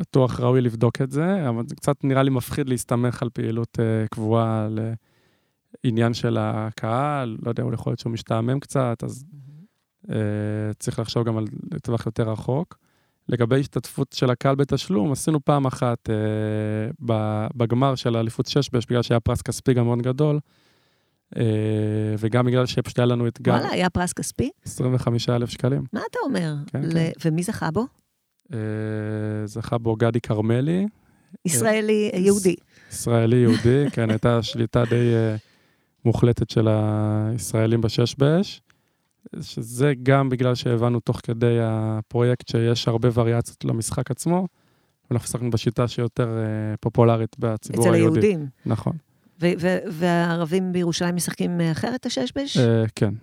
[0.00, 4.08] בטוח ראוי לבדוק את זה, אבל זה קצת נראה לי מפחיד להסתמך על פעילות אה,
[4.08, 4.68] קבועה
[5.84, 9.24] לעניין של הקהל, לא יודע, יכול להיות שהוא משתעמם קצת, אז
[10.10, 10.16] אה,
[10.78, 11.44] צריך לחשוב גם על
[11.82, 12.78] טווח יותר רחוק.
[13.28, 16.14] לגבי השתתפות של הקהל בתשלום, עשינו פעם אחת אה,
[17.54, 20.38] בגמר של האליפות שש-בש, בגלל שהיה פרס כספי גם מאוד גדול,
[21.36, 21.42] אה,
[22.18, 24.50] וגם בגלל שפשוט היה לנו אתגר, וואלה, היה פרס כספי?
[24.64, 25.82] 25,000 שקלים.
[25.92, 26.54] מה אתה אומר?
[26.66, 27.10] כן, ל- כן.
[27.24, 27.86] ומי זכה בו?
[28.52, 28.58] אה,
[29.44, 30.86] זכה בו גדי כרמלי,
[31.44, 32.54] ישראלי אה, יהודי.
[32.92, 35.36] ישראלי יהודי, כן, הייתה שליטה די אה,
[36.04, 38.60] מוחלטת של הישראלים בשש באש,
[39.40, 44.46] שזה גם בגלל שהבנו תוך כדי הפרויקט שיש הרבה וריאציות למשחק עצמו,
[45.10, 48.20] ואנחנו עסקנו בשיטה שיותר אה, פופולרית בציבור אצל היהודי.
[48.20, 48.46] היהודים.
[48.66, 48.96] נכון,
[49.90, 52.56] והערבים בירושלים משחקים אה, אחרת, השש בש?
[52.56, 53.14] אה, כן,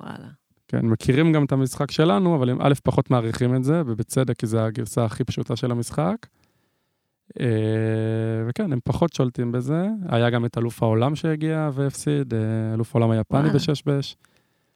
[0.00, 0.28] וואלה.
[0.68, 4.46] כן, מכירים גם את המשחק שלנו, אבל הם א', פחות מעריכים את זה, ובצדק, כי
[4.46, 6.26] זו הגרסה הכי פשוטה של המשחק.
[7.40, 7.46] אה,
[8.48, 9.86] וכן, הם פחות שולטים בזה.
[10.08, 12.34] היה גם את אלוף העולם שהגיע והפסיד,
[12.74, 13.52] אלוף העולם היפני וואלה.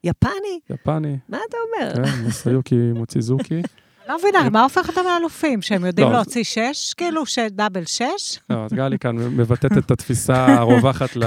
[0.06, 0.60] יפני?
[0.70, 1.94] יפני, מה אתה אומר?
[1.94, 3.62] כן, מסיוקי מוציזוקי.
[4.08, 5.62] לא מבינה, מה הופך אותם לאלופים?
[5.62, 6.94] שהם יודעים לא, להוציא שש?
[6.96, 8.38] כאילו, שדאבל שש?
[8.50, 11.08] לא, אז גלי כאן מבטאת את התפיסה הרווחת,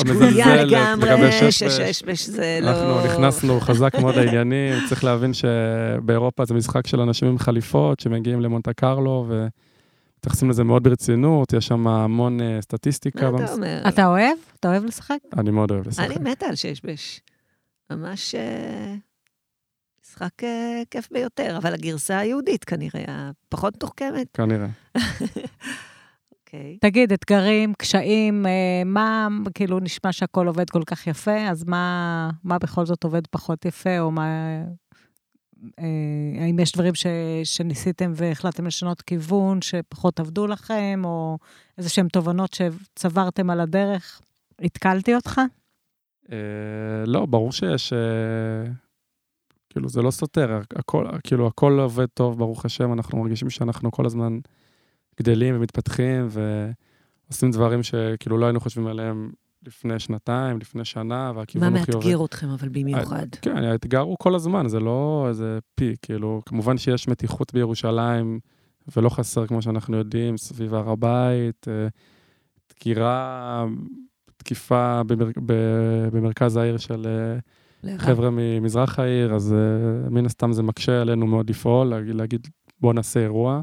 [0.00, 2.70] המזלזלת לגמרי, לגבי שש בש זה לא...
[2.70, 8.40] אנחנו נכנסנו חזק מאוד לעניינים, צריך להבין שבאירופה זה משחק של אנשים עם חליפות שמגיעים
[8.40, 13.30] למונטה קרלו ומתייחסים לזה מאוד ברצינות, יש שם המון אה, סטטיסטיקה.
[13.30, 13.82] מה אתה אומר?
[13.88, 14.36] אתה אוהב?
[14.60, 15.18] אתה אוהב לשחק?
[15.36, 16.04] אני מאוד אוהב לשחק.
[16.04, 17.20] אני מתה על שש בש.
[17.90, 18.94] ממש אה,
[20.04, 24.26] משחק אה, כיף ביותר, אבל הגרסה היהודית כנראה, הפחות מתוחכמת.
[24.34, 24.68] כנראה.
[26.48, 26.78] אוקיי.
[26.80, 32.58] תגיד, אתגרים, קשיים, אה, מה, כאילו, נשמע שהכל עובד כל כך יפה, אז מה, מה
[32.58, 34.26] בכל זאת עובד פחות יפה, או מה...
[35.78, 37.06] אה, האם יש דברים ש,
[37.44, 41.38] שניסיתם והחלטתם לשנות כיוון, שפחות עבדו לכם, או
[41.78, 44.20] איזה שהן תובנות שצברתם על הדרך?
[44.62, 45.40] התקלתי אותך?
[46.32, 46.36] אה,
[47.06, 47.92] לא, ברור שיש...
[47.92, 48.72] אה,
[49.70, 54.06] כאילו, זה לא סותר, הכל, כאילו, הכל עובד טוב, ברוך השם, אנחנו מרגישים שאנחנו כל
[54.06, 54.38] הזמן
[55.20, 59.30] גדלים ומתפתחים ועושים דברים שכאילו לא היינו חושבים עליהם
[59.66, 62.06] לפני שנתיים, לפני שנה, מה והכיוון הכי עובד.
[62.06, 63.26] מאתגר אתכם אבל במיוחד?
[63.42, 68.40] כן, האתגר הוא כל הזמן, זה לא איזה פי, כאילו, כמובן שיש מתיחות בירושלים,
[68.96, 71.88] ולא חסר, כמו שאנחנו יודעים, סביב הר הבית, אה,
[72.70, 73.66] דקירה,
[74.38, 75.28] תקיפה במר,
[76.12, 77.38] במרכז העיר של אה,
[77.82, 77.98] לרע.
[77.98, 82.48] חבר'ה ממזרח העיר, אז אה, מן הסתם זה מקשה עלינו מאוד לפעול, להגיד, להגיד
[82.80, 83.60] בוא נעשה אירוע.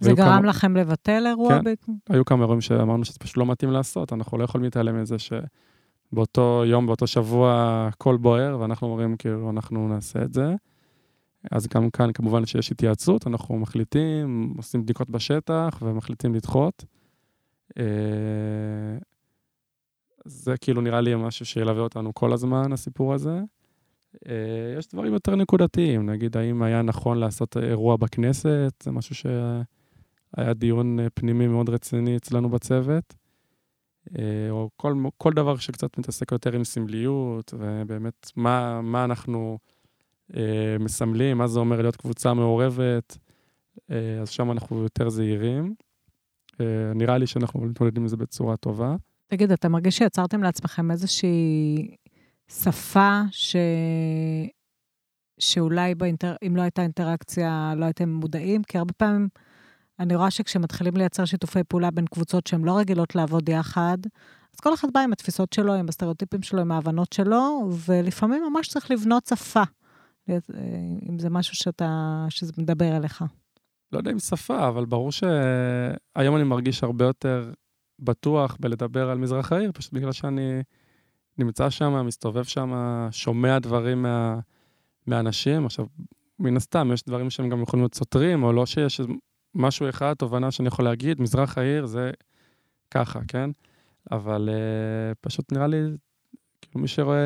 [0.00, 1.48] זה גרם כמה- לכם לבטל אירוע?
[1.48, 1.64] כן.
[1.64, 5.16] ב- היו כמה אירועים שאמרנו שזה פשוט לא מתאים לעשות, אנחנו לא יכולים להתעלם מזה
[5.18, 7.52] שבאותו יום, באותו שבוע,
[7.92, 10.54] הכל בוער, ואנחנו אומרים, כאילו, אנחנו נעשה את זה.
[11.50, 16.84] אז גם כאן, כמובן שיש התייעצות, אנחנו מחליטים, עושים בדיקות בשטח ומחליטים לדחות.
[20.24, 23.40] זה כאילו נראה לי משהו שילווה אותנו כל הזמן, הסיפור הזה.
[24.28, 30.54] אה, יש דברים יותר נקודתיים, נגיד, האם היה נכון לעשות אירוע בכנסת, זה משהו שהיה
[30.54, 33.14] דיון אה, פנימי מאוד רציני אצלנו בצוות.
[34.18, 39.58] אה, או כל, כל דבר שקצת מתעסק יותר עם סמליות, ובאמת, מה, מה אנחנו
[40.80, 43.18] מסמלים, מה זה אומר להיות קבוצה מעורבת,
[43.88, 45.74] אז שם אנחנו יותר זהירים.
[46.60, 48.96] אה, נראה לי שאנחנו מתמודדים עם זה בצורה טובה.
[49.30, 51.96] תגיד, אתה מרגיש שיצרתם לעצמכם איזושהי
[52.50, 53.56] שפה ש...
[55.38, 56.34] שאולי באינטר...
[56.46, 58.62] אם לא הייתה אינטראקציה, לא הייתם מודעים?
[58.62, 59.28] כי הרבה פעמים
[59.98, 63.98] אני רואה שכשמתחילים לייצר שיתופי פעולה בין קבוצות שהן לא רגילות לעבוד יחד,
[64.54, 68.68] אז כל אחד בא עם התפיסות שלו, עם הסטריאוטיפים שלו, עם ההבנות שלו, ולפעמים ממש
[68.68, 69.62] צריך לבנות שפה,
[71.08, 73.24] אם זה משהו שאתה, שזה מדבר אליך.
[73.92, 77.52] לא יודע אם שפה, אבל ברור שהיום אני מרגיש הרבה יותר
[78.00, 80.62] בטוח בלדבר על מזרח העיר, פשוט בגלל שאני
[81.38, 82.72] נמצא שם, מסתובב שם,
[83.10, 84.38] שומע דברים מה,
[85.06, 85.66] מהאנשים.
[85.66, 85.86] עכשיו,
[86.38, 89.00] מן הסתם, יש דברים שהם גם יכולים להיות סותרים, או לא שיש
[89.54, 92.10] משהו אחד, תובנה שאני יכול להגיד, מזרח העיר זה
[92.90, 93.50] ככה, כן?
[94.10, 95.82] אבל uh, פשוט נראה לי,
[96.62, 97.18] כאילו מי שרואה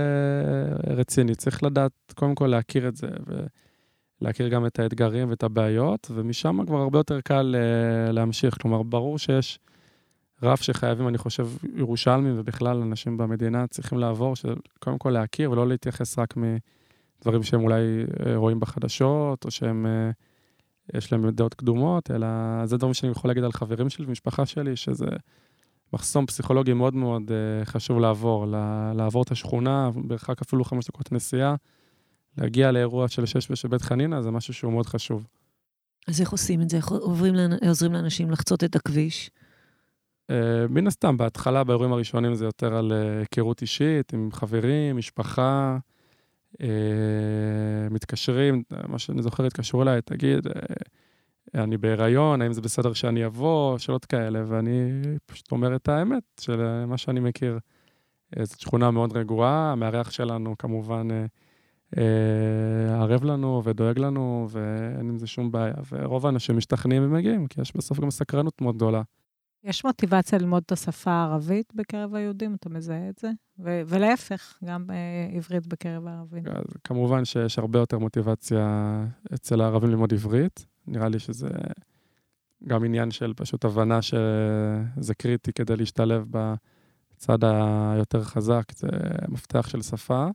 [0.86, 3.08] רציני, צריך לדעת, קודם כל להכיר את זה,
[4.20, 8.62] ולהכיר גם את האתגרים ואת הבעיות, ומשם כבר הרבה יותר קל uh, להמשיך.
[8.62, 9.58] כלומר, ברור שיש
[10.42, 16.18] רף שחייבים, אני חושב, ירושלמים ובכלל אנשים במדינה צריכים לעבור, שקודם כל להכיר ולא להתייחס
[16.18, 18.04] רק מדברים שהם אולי
[18.34, 19.86] רואים בחדשות, או שהם...
[19.86, 20.14] Uh,
[20.94, 22.26] יש להם דעות קדומות, אלא
[22.64, 25.06] זה דברים שאני יכול להגיד על חברים שלי ומשפחה שלי, שזה
[25.92, 28.46] מחסום פסיכולוגי מאוד מאוד uh, חשוב לעבור,
[28.94, 31.54] לעבור את השכונה, במרחק אפילו חמש דקות נסיעה,
[32.38, 35.26] להגיע לאירוע של שש ושל בית חנינה, זה משהו שהוא מאוד חשוב.
[36.08, 36.76] אז איך עושים את זה?
[36.76, 36.88] איך
[37.62, 39.30] עוזרים לאנשים לחצות את הכביש?
[40.30, 40.34] Uh,
[40.70, 45.78] מן הסתם, בהתחלה, באירועים הראשונים זה יותר על היכרות אישית, עם חברים, משפחה,
[46.52, 46.56] uh,
[47.90, 50.46] מתקשרים, מה שאני זוכר, התקשרו אליי, תגיד,
[51.54, 56.84] אני בהיריון, האם זה בסדר שאני אבוא, שאלות כאלה, ואני פשוט אומר את האמת של
[56.86, 57.58] מה שאני מכיר.
[58.38, 61.24] אה, זאת שכונה מאוד רגועה, המארח שלנו כמובן אה,
[61.98, 65.74] אה, ערב לנו ודואג לנו, ואין עם זה שום בעיה.
[65.92, 69.02] ורוב האנשים משתכנעים ומגיעים, כי יש בסוף גם סקרנות מאוד גדולה.
[69.64, 73.30] יש מוטיבציה ללמוד את השפה הערבית בקרב היהודים, אתה מזהה את זה?
[73.58, 76.44] ו- ולהפך, גם אה, עברית בקרב הערבים.
[76.84, 79.04] כמובן שיש הרבה יותר מוטיבציה
[79.34, 80.66] אצל הערבים ללמוד עברית.
[80.86, 81.48] נראה לי שזה
[82.66, 88.88] גם עניין של פשוט הבנה שזה קריטי כדי להשתלב בצד היותר חזק, זה
[89.28, 90.28] מפתח של שפה.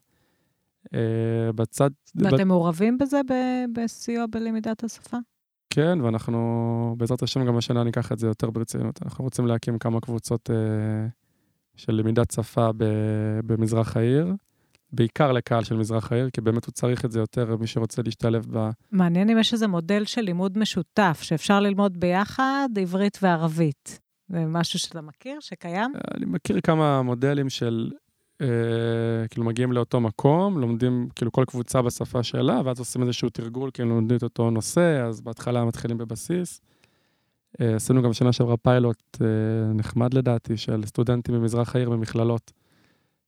[0.94, 1.90] אה, בצד...
[2.16, 3.22] ואתם מעורבים בזה
[3.74, 5.18] בסיוע בלמידת השפה?
[5.70, 9.00] כן, ואנחנו, בעזרת השם, גם השנה ניקח את זה יותר ברצינות.
[9.04, 11.08] אנחנו רוצים להקים כמה קבוצות אה,
[11.76, 12.70] של למידת שפה
[13.46, 14.34] במזרח העיר.
[14.94, 18.46] בעיקר לקהל של מזרח העיר, כי באמת הוא צריך את זה יותר, מי שרוצה להשתלב
[18.52, 18.70] ב...
[18.92, 24.00] מעניין אם יש איזה מודל של לימוד משותף, שאפשר ללמוד ביחד עברית וערבית.
[24.30, 25.94] זה משהו שאתה מכיר, שקיים?
[26.18, 27.92] אני מכיר כמה מודלים של,
[29.30, 33.90] כאילו, מגיעים לאותו מקום, לומדים, כאילו, כל קבוצה בשפה שלה, ואז עושים איזשהו תרגול, כאילו,
[33.90, 36.62] לומדים את אותו נושא, אז בהתחלה מתחילים בבסיס.
[37.62, 42.52] אה, עשינו גם שנה שעברה פיילוט אה, נחמד לדעתי, של סטודנטים ממזרח העיר במכללות.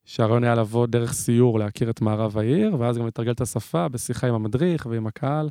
[0.05, 4.27] שהרעיון היה לבוא דרך סיור, להכיר את מערב העיר, ואז גם לתרגל את השפה בשיחה
[4.27, 5.49] עם המדריך ועם הקהל.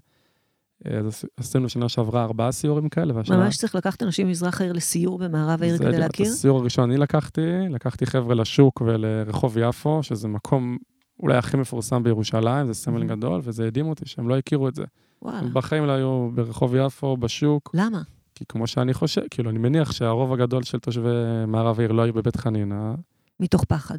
[0.85, 3.37] אז עשינו שנה שעברה ארבעה סיורים כאלה, והשנה...
[3.37, 6.26] ממש צריך לקחת אנשים ממזרח העיר לסיור במערב העיר כדי להכיר?
[6.26, 10.78] את הסיור הראשון אני לקחתי, לקחתי חבר'ה לשוק ולרחוב יפו, שזה מקום
[11.22, 14.85] אולי הכי מפורסם בירושלים, זה סמל גדול, וזה הדהים אותי שהם לא הכירו את זה.
[15.22, 15.49] וואלה.
[15.53, 17.70] בחיים לא היו ברחוב יפו, בשוק.
[17.74, 18.03] למה?
[18.35, 21.09] כי כמו שאני חושב, כאילו, אני מניח שהרוב הגדול של תושבי
[21.47, 22.95] מערב העיר לא היו בבית חנינה.
[23.41, 23.99] מתוך פחד.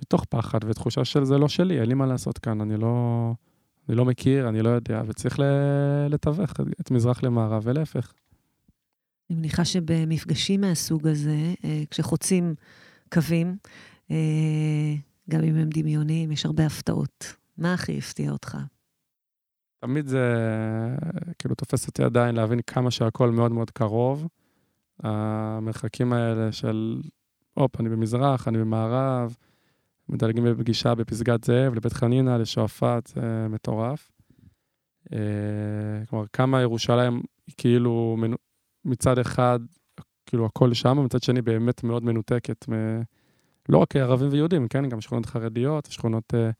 [0.00, 3.32] מתוך פחד ותחושה של זה לא שלי, אין לי מה לעשות כאן, אני לא,
[3.88, 5.38] אני לא מכיר, אני לא יודע, וצריך
[6.10, 8.12] לתווך את מזרח למערב ולהפך.
[9.30, 12.54] אני מניחה שבמפגשים מהסוג הזה, אה, כשחוצים
[13.12, 13.56] קווים,
[14.10, 14.94] אה,
[15.30, 17.36] גם אם הם דמיוניים, יש הרבה הפתעות.
[17.58, 18.58] מה הכי הפתיע אותך?
[19.80, 20.34] תמיד זה
[21.38, 24.28] כאילו תופס אותי עדיין להבין כמה שהכל מאוד מאוד קרוב.
[25.02, 27.00] המרחקים האלה של,
[27.54, 29.36] הופ, אני במזרח, אני במערב,
[30.08, 34.10] מדלגים בפגישה בפסגת זאב, לבית חנינא, לשועפאט, זה מטורף.
[35.12, 35.18] אה,
[36.10, 37.22] כלומר, כמה ירושלים
[37.56, 38.16] כאילו
[38.84, 39.60] מצד אחד,
[40.26, 42.72] כאילו הכל שם, ומצד שני באמת מאוד מנותקת, מ...
[43.68, 44.88] לא רק ערבים ויהודים, כן?
[44.88, 46.50] גם שכונות חרדיות, שכונות אה,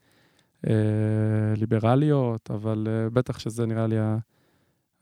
[0.67, 3.95] אה, ליברליות, אבל אה, בטח שזה נראה לי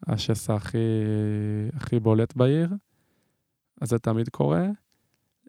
[0.08, 0.78] השסע הכי,
[1.74, 2.70] הכי בולט בעיר.
[3.82, 4.66] אז זה תמיד קורה.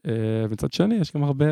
[0.06, 1.46] אה, מצד שני, יש גם הרבה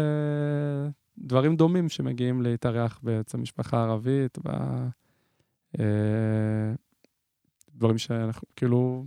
[1.21, 4.49] דברים דומים שמגיעים להתארח בעצם משפחה ערבית, ב...
[5.79, 6.75] אה,
[7.75, 9.05] דברים שאנחנו כאילו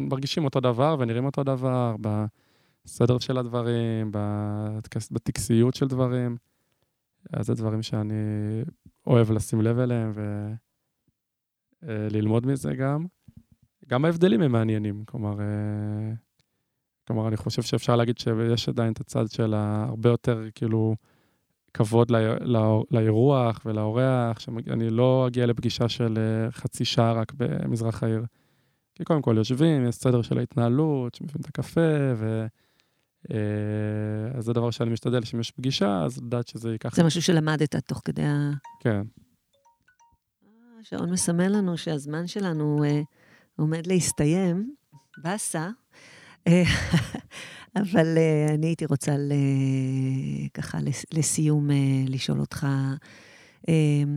[0.00, 4.10] מרגישים אותו דבר ונראים אותו דבר, בסדר של הדברים,
[5.10, 6.36] בטקסיות של דברים.
[7.32, 8.14] אז זה דברים שאני
[9.06, 10.12] אוהב לשים לב אליהם
[11.82, 13.06] וללמוד אה, מזה גם.
[13.88, 16.12] גם ההבדלים הם מעניינים, כלומר, אה,
[17.06, 20.94] כלומר, אני חושב שאפשר להגיד שיש עדיין את הצד של הרבה יותר, כאילו,
[21.74, 28.02] כבוד לא, לא, לאירוח ולאורח, שאני לא אגיע לפגישה של אה, חצי שעה רק במזרח
[28.02, 28.24] העיר.
[28.94, 31.80] כי קודם כל יושבים, יש סדר של ההתנהלות, שמביאים את הקפה,
[32.16, 32.46] ו...
[33.30, 36.94] אה, אז זה דבר שאני משתדל, שאם יש פגישה, אז לדעת שזה ייקח...
[36.94, 38.50] זה משהו שלמדת תוך כדי ה...
[38.80, 39.02] כן.
[40.80, 43.00] השעון מסמל לנו שהזמן שלנו אה,
[43.56, 44.74] עומד להסתיים.
[45.18, 45.70] באסה.
[47.76, 49.16] אבל uh, אני הייתי רוצה
[50.54, 50.78] ככה
[51.14, 51.74] לסיום uh,
[52.10, 52.66] לשאול אותך,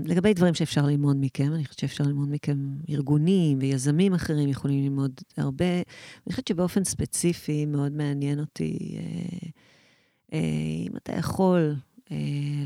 [0.05, 2.57] לגבי דברים שאפשר ללמוד מכם, אני חושבת שאפשר ללמוד מכם
[2.89, 5.75] ארגונים ויזמים אחרים יכולים ללמוד הרבה.
[5.75, 8.97] אני חושבת שבאופן ספציפי מאוד מעניין אותי
[10.33, 11.75] אם אתה יכול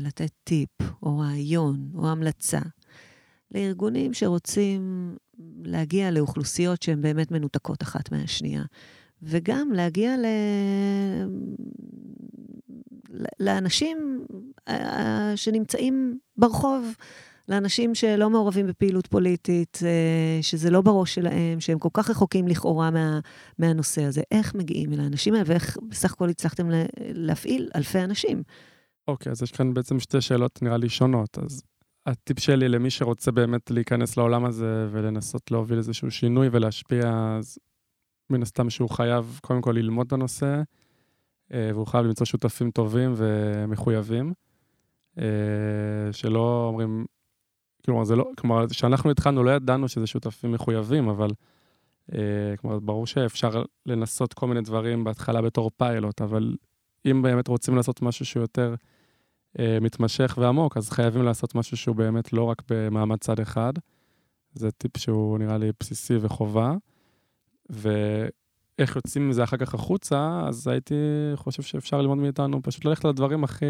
[0.00, 0.70] לתת טיפ
[1.02, 2.60] או רעיון או המלצה
[3.54, 5.14] לארגונים שרוצים
[5.64, 8.62] להגיע לאוכלוסיות שהן באמת מנותקות אחת מהשנייה.
[9.22, 10.26] וגם להגיע ל...
[13.40, 14.26] לאנשים
[14.68, 16.94] אה, שנמצאים ברחוב
[17.48, 22.90] לאנשים שלא מעורבים בפעילות פוליטית, אה, שזה לא בראש שלהם, שהם כל כך רחוקים לכאורה
[22.90, 23.20] מה,
[23.58, 24.22] מהנושא הזה.
[24.30, 26.66] איך מגיעים אל האנשים האלה, ואיך בסך הכל הצלחתם
[27.14, 28.42] להפעיל אלפי אנשים?
[29.08, 31.38] אוקיי, okay, אז יש כאן בעצם שתי שאלות נראה לי שונות.
[31.38, 31.62] אז
[32.06, 37.58] הטיפ שלי למי שרוצה באמת להיכנס לעולם הזה ולנסות להוביל איזשהו שינוי ולהשפיע, אז
[38.32, 40.62] מן הסתם שהוא חייב קודם כל ללמוד את הנושא,
[41.52, 44.32] אה, והוא חייב למצוא שותפים טובים ומחויבים,
[45.18, 45.24] אה,
[46.12, 47.04] שלא אומרים,
[47.84, 51.30] כלומר, זה לא, כלומר, כשאנחנו התחלנו לא ידענו שזה שותפים מחויבים, אבל
[52.14, 56.56] אה, כלומר, ברור שאפשר לנסות כל מיני דברים בהתחלה בתור פיילוט, אבל
[57.10, 58.74] אם באמת רוצים לעשות משהו שהוא יותר
[59.80, 63.72] מתמשך ועמוק, אז חייבים לעשות משהו שהוא באמת לא רק במעמד צד אחד.
[64.54, 66.74] זה טיפ שהוא נראה לי בסיסי וחובה.
[67.72, 70.94] ואיך יוצאים מזה אחר כך החוצה, אז הייתי
[71.34, 73.64] חושב שאפשר ללמוד מאיתנו פשוט ללכת לדברים הכי...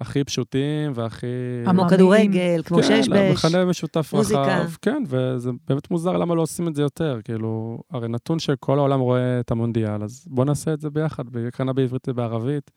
[0.00, 1.26] הכי פשוטים והכי...
[1.64, 3.40] כמו כדורגל, כמו כן, שיש במוזיקה.
[3.42, 4.40] כן, מכנה משותף מוזיקה.
[4.40, 4.76] רחב.
[4.82, 7.18] כן, וזה באמת מוזר למה לא עושים את זה יותר.
[7.24, 11.72] כאילו, הרי נתון שכל העולם רואה את המונדיאל, אז בואו נעשה את זה ביחד, בקרנה
[11.72, 12.70] בעברית ובערבית.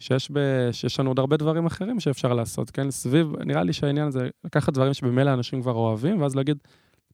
[0.00, 0.38] שיש, ב...
[0.72, 2.90] שיש לנו עוד הרבה דברים אחרים שאפשר לעשות, כן?
[2.90, 6.58] סביב, נראה לי שהעניין זה לקחת דברים שבמילא אנשים כבר אוהבים, ואז להגיד,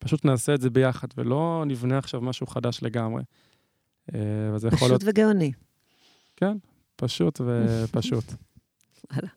[0.05, 3.23] פשוט נעשה את זה ביחד, ולא נבנה עכשיו משהו חדש לגמרי.
[4.15, 4.21] אה,
[4.55, 5.01] וזה יכול להיות...
[5.03, 5.53] פשוט וגאוני.
[6.37, 6.57] כן,
[6.97, 8.25] פשוט ופשוט.
[9.13, 9.29] וואלה.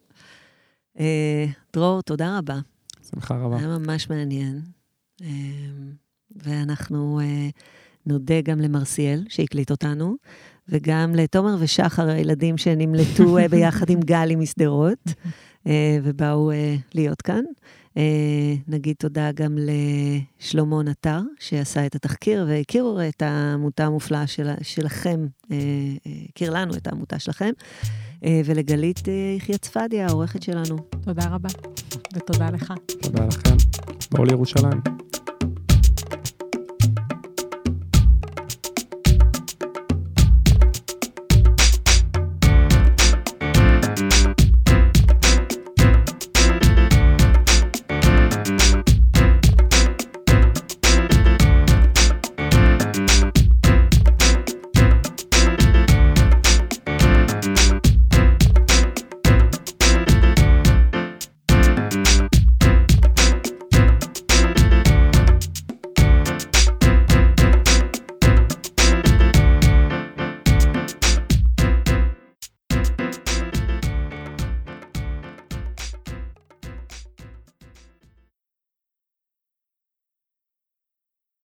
[0.99, 2.59] אה, דרור, תודה רבה.
[3.11, 3.57] שמחה רבה.
[3.57, 4.61] היה ממש מעניין.
[5.21, 5.27] אה,
[6.35, 7.19] ואנחנו
[8.05, 10.15] נודה גם למרסיאל, שהקליט אותנו,
[10.69, 15.13] וגם לתומר ושחר, הילדים שנמלטו ביחד עם גלי משדרות,
[16.03, 16.51] ובאו
[16.93, 17.43] להיות כאן.
[17.97, 25.27] אה, נגיד תודה גם לשלמה נטר, שעשה את התחקיר והכיר את העמותה המופלאה של, שלכם,
[25.51, 25.57] אה,
[26.07, 27.51] אה, הכיר לנו את העמותה שלכם,
[28.45, 30.77] ולגלית יחיא צפדיה, העורכת שלנו.
[31.03, 31.49] תודה רבה,
[32.15, 32.73] ותודה לך.
[33.01, 33.55] תודה לכם.
[34.11, 35.06] בואו לירושלים.